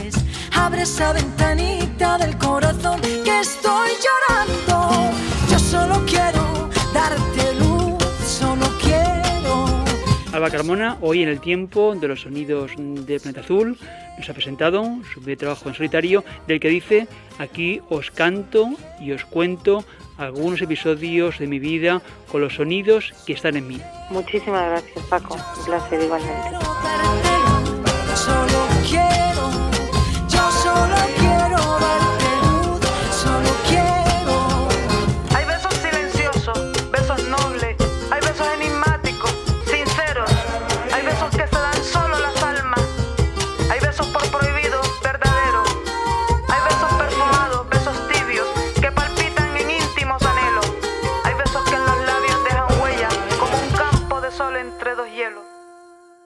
Abre 0.52 0.82
esa 0.82 1.12
ventanita 1.12 2.18
del 2.18 2.36
corazón 2.38 3.00
que 3.00 3.40
estoy 3.40 3.90
llorando. 4.04 5.10
Yo 5.50 5.58
solo 5.58 6.04
quiero 6.06 6.68
darte 6.92 7.54
luz, 7.54 8.02
solo 8.26 8.66
quiero. 8.80 9.84
Alba 10.32 10.50
Carmona, 10.50 10.98
hoy 11.00 11.22
en 11.22 11.28
el 11.28 11.40
tiempo 11.40 11.94
de 11.94 12.08
los 12.08 12.22
sonidos 12.22 12.72
de 12.76 13.18
Planeta 13.18 13.40
Azul, 13.40 13.78
nos 14.18 14.28
ha 14.28 14.34
presentado 14.34 14.84
su 15.12 15.20
primer 15.20 15.38
trabajo 15.38 15.68
en 15.68 15.74
solitario, 15.74 16.24
del 16.46 16.60
que 16.60 16.68
dice, 16.68 17.08
aquí 17.38 17.80
os 17.88 18.10
canto 18.10 18.68
y 19.00 19.12
os 19.12 19.24
cuento 19.24 19.84
algunos 20.18 20.60
episodios 20.60 21.38
de 21.38 21.46
mi 21.46 21.58
vida 21.58 22.02
con 22.30 22.40
los 22.40 22.54
sonidos 22.54 23.14
que 23.26 23.32
están 23.32 23.56
en 23.56 23.68
mí. 23.68 23.80
Muchísimas 24.10 24.68
gracias, 24.68 25.04
Paco. 25.06 25.34
Un 25.34 25.64
placer 25.64 26.02
igualmente. 26.02 26.58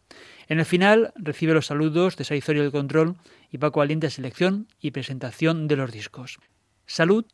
En 0.47 0.59
el 0.59 0.65
final 0.65 1.11
recibe 1.15 1.53
los 1.53 1.65
saludos 1.65 2.15
de 2.15 2.23
Saizorio 2.23 2.63
del 2.63 2.71
Control 2.71 3.17
y 3.51 3.57
Paco 3.57 3.81
Aliente 3.81 4.09
selección 4.09 4.69
y 4.79 4.91
presentación 4.91 5.67
de 5.67 5.75
los 5.75 5.91
discos. 5.91 6.39
Salud 6.85 7.25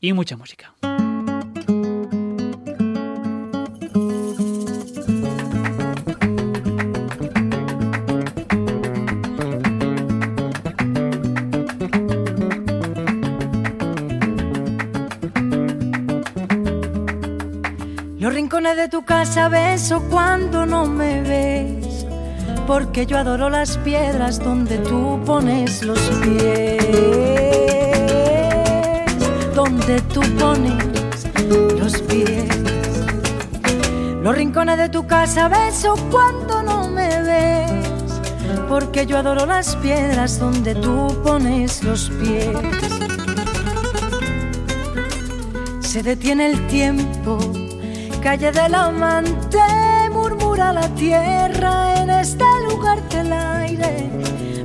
y 0.00 0.12
mucha 0.12 0.36
música. 0.36 0.74
Rincones 18.62 18.76
de 18.76 18.88
tu 18.88 19.04
casa 19.04 19.48
beso 19.48 20.00
cuando 20.08 20.64
no 20.64 20.86
me 20.86 21.20
ves, 21.22 22.06
porque 22.64 23.06
yo 23.06 23.18
adoro 23.18 23.50
las 23.50 23.76
piedras 23.78 24.38
donde 24.38 24.78
tú 24.78 25.20
pones 25.26 25.82
los 25.82 25.98
pies, 26.22 26.78
donde 29.52 30.00
tú 30.02 30.20
pones 30.38 31.26
los 31.80 32.02
pies. 32.02 32.48
Los 34.22 34.36
rincones 34.36 34.78
de 34.78 34.88
tu 34.88 35.08
casa 35.08 35.48
beso 35.48 35.96
cuando 36.12 36.62
no 36.62 36.88
me 36.88 37.20
ves, 37.20 38.20
porque 38.68 39.06
yo 39.06 39.18
adoro 39.18 39.44
las 39.44 39.74
piedras 39.74 40.38
donde 40.38 40.76
tú 40.76 41.20
pones 41.24 41.82
los 41.82 42.10
pies. 42.10 42.46
Se 45.80 46.04
detiene 46.04 46.46
el 46.52 46.66
tiempo, 46.68 47.38
calle 48.22 48.52
del 48.52 48.74
amante, 48.74 49.58
murmura 50.12 50.72
la 50.72 50.88
tierra 50.94 52.00
en 52.00 52.08
este 52.08 52.44
lugar 52.70 53.02
del 53.08 53.32
aire. 53.32 54.10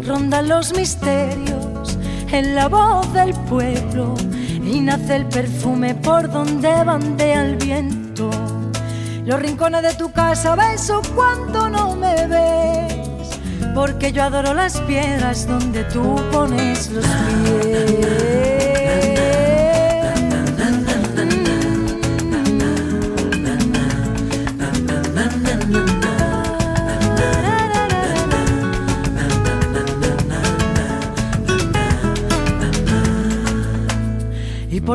Rondan 0.05 0.47
los 0.47 0.75
misterios 0.75 1.97
en 2.31 2.55
la 2.55 2.67
voz 2.67 3.11
del 3.13 3.33
pueblo 3.49 4.15
y 4.63 4.79
nace 4.81 5.15
el 5.15 5.25
perfume 5.25 5.95
por 5.95 6.29
donde 6.29 6.83
bandea 6.83 7.45
el 7.45 7.55
viento. 7.55 8.29
Los 9.25 9.41
rincones 9.41 9.81
de 9.81 9.93
tu 9.95 10.11
casa 10.11 10.55
beso 10.55 11.01
cuando 11.15 11.67
no 11.67 11.95
me 11.95 12.27
ves, 12.27 13.39
porque 13.73 14.11
yo 14.11 14.23
adoro 14.23 14.53
las 14.53 14.79
piedras 14.81 15.47
donde 15.47 15.83
tú 15.85 16.15
pones 16.31 16.91
los 16.91 17.05
pies. 17.05 18.46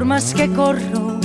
Más 0.04 0.34
que 0.34 0.48
corro, 0.52 1.20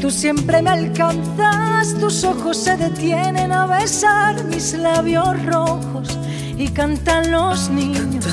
tú 0.00 0.10
siempre 0.10 0.60
me 0.62 0.70
alcanzas, 0.70 1.94
tus 2.00 2.24
ojos 2.24 2.56
se 2.56 2.76
detienen 2.76 3.52
a 3.52 3.66
besar 3.66 4.44
mis 4.44 4.74
labios 4.74 5.44
rojos 5.46 6.18
y 6.56 6.68
cantan 6.68 7.30
los 7.30 7.70
niños 7.70 8.26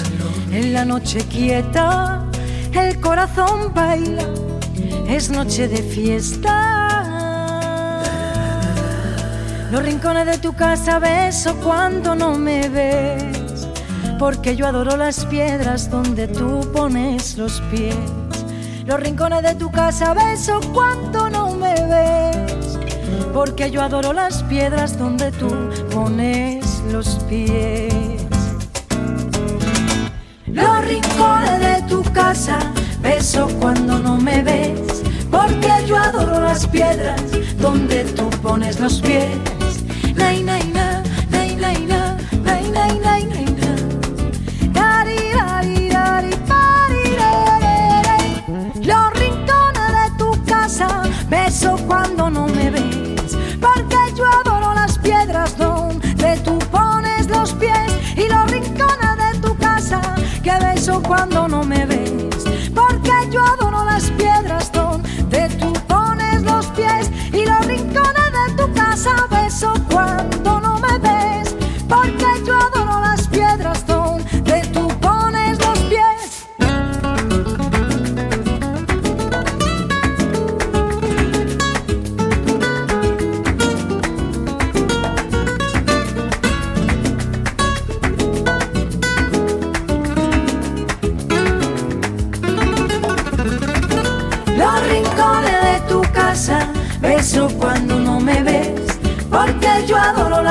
en 0.51 0.73
la 0.73 0.86
noche 0.86 1.19
quieta, 1.29 2.25
el 2.73 2.99
corazón 2.99 3.73
baila, 3.73 4.23
es 5.08 5.29
noche 5.29 5.67
de 5.67 5.84
fiesta. 5.84 7.05
Los 9.71 9.84
rincones 9.84 10.25
de 10.25 10.38
tu 10.39 10.53
casa 10.53 10.99
beso 10.99 11.55
cuando 11.58 12.15
no 12.15 12.34
me 12.36 12.69
ves, 12.69 13.67
porque 14.17 14.55
yo 14.55 14.65
adoro 14.65 14.97
las 14.97 15.25
piedras 15.25 15.91
donde 15.91 16.27
tú 16.27 16.62
pones 16.73 17.38
los 17.38 17.62
pies 17.71 17.95
los 18.89 18.99
rincones 19.02 19.43
de 19.43 19.54
tu 19.54 19.69
casa 19.69 20.15
beso 20.15 20.60
cuando 20.73 21.30
no 21.30 21.52
me 21.52 21.75
ves, 21.75 22.80
porque 23.32 23.69
yo 23.69 23.84
adoro 23.84 24.13
las 24.13 24.41
piedras 24.45 24.97
donde 24.97 25.32
tú 25.32 25.47
pones 25.93 26.82
los 26.91 27.19
pies. 27.30 27.93
Los 30.47 30.86
rincones 30.86 31.60
de 31.60 31.84
tu 31.88 32.02
casa 32.13 32.58
beso 32.99 33.47
cuando 33.60 33.99
no 33.99 34.17
me 34.17 34.41
ves, 34.41 35.04
porque 35.30 35.71
yo 35.86 35.95
adoro 35.95 36.41
las 36.41 36.65
piedras 36.65 37.21
donde 37.60 38.06
tú 38.06 38.28
pones 38.41 38.80
los 38.80 39.02
pies. 39.02 39.30
Nay, 40.15 40.41
nay, 40.41 40.63
na, 40.73 40.73
nay, 40.73 40.78
beso 51.59 51.75
cuando 51.87 52.29
no 52.29 52.47
me 52.47 52.71
ves, 52.71 53.37
porque 53.59 53.97
yo 54.15 54.23
adoro 54.25 54.73
las 54.73 54.97
piedras 54.99 55.57
donde 55.57 56.37
tú 56.45 56.57
pones 56.71 57.27
los 57.27 57.53
pies 57.53 57.91
y 58.15 58.29
los 58.29 58.49
rincones 58.49 59.33
de 59.33 59.39
tu 59.41 59.57
casa, 59.57 59.99
que 60.41 60.53
beso 60.63 61.01
cuando 61.05 61.49
no 61.49 61.63
me 61.65 61.85
ves, 61.85 62.08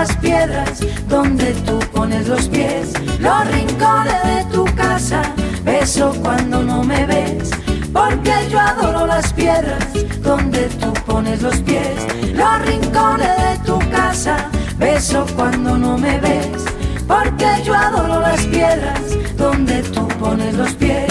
las 0.08 0.16
piedras 0.18 0.80
donde 1.08 1.52
tú 1.66 1.78
pones 1.92 2.28
los 2.28 2.48
pies. 2.48 2.92
Los 3.20 3.46
rincones 3.48 4.22
de 4.24 4.44
tu 4.52 4.64
casa 4.76 5.22
beso 5.64 6.14
cuando 6.22 6.62
no 6.62 6.82
me 6.82 7.04
ves, 7.06 7.50
porque 7.92 8.32
yo 8.50 8.58
adoro 8.58 9.06
las 9.06 9.32
piedras 9.32 9.84
donde 10.22 10.68
tú 10.80 10.92
pones 11.06 11.42
los 11.42 11.56
pies. 11.58 12.06
Los 12.34 12.66
rincones 12.66 13.36
de 13.36 13.58
tu 13.66 13.78
casa 13.90 14.36
beso 14.78 15.26
cuando 15.36 15.76
no 15.76 15.98
me 15.98 16.18
ves, 16.20 16.64
porque 17.06 17.46
yo 17.64 17.74
adoro 17.74 18.20
las 18.20 18.40
piedras 18.46 19.00
donde 19.36 19.82
tú 19.82 20.06
pones 20.20 20.54
los 20.54 20.72
pies. 20.74 21.07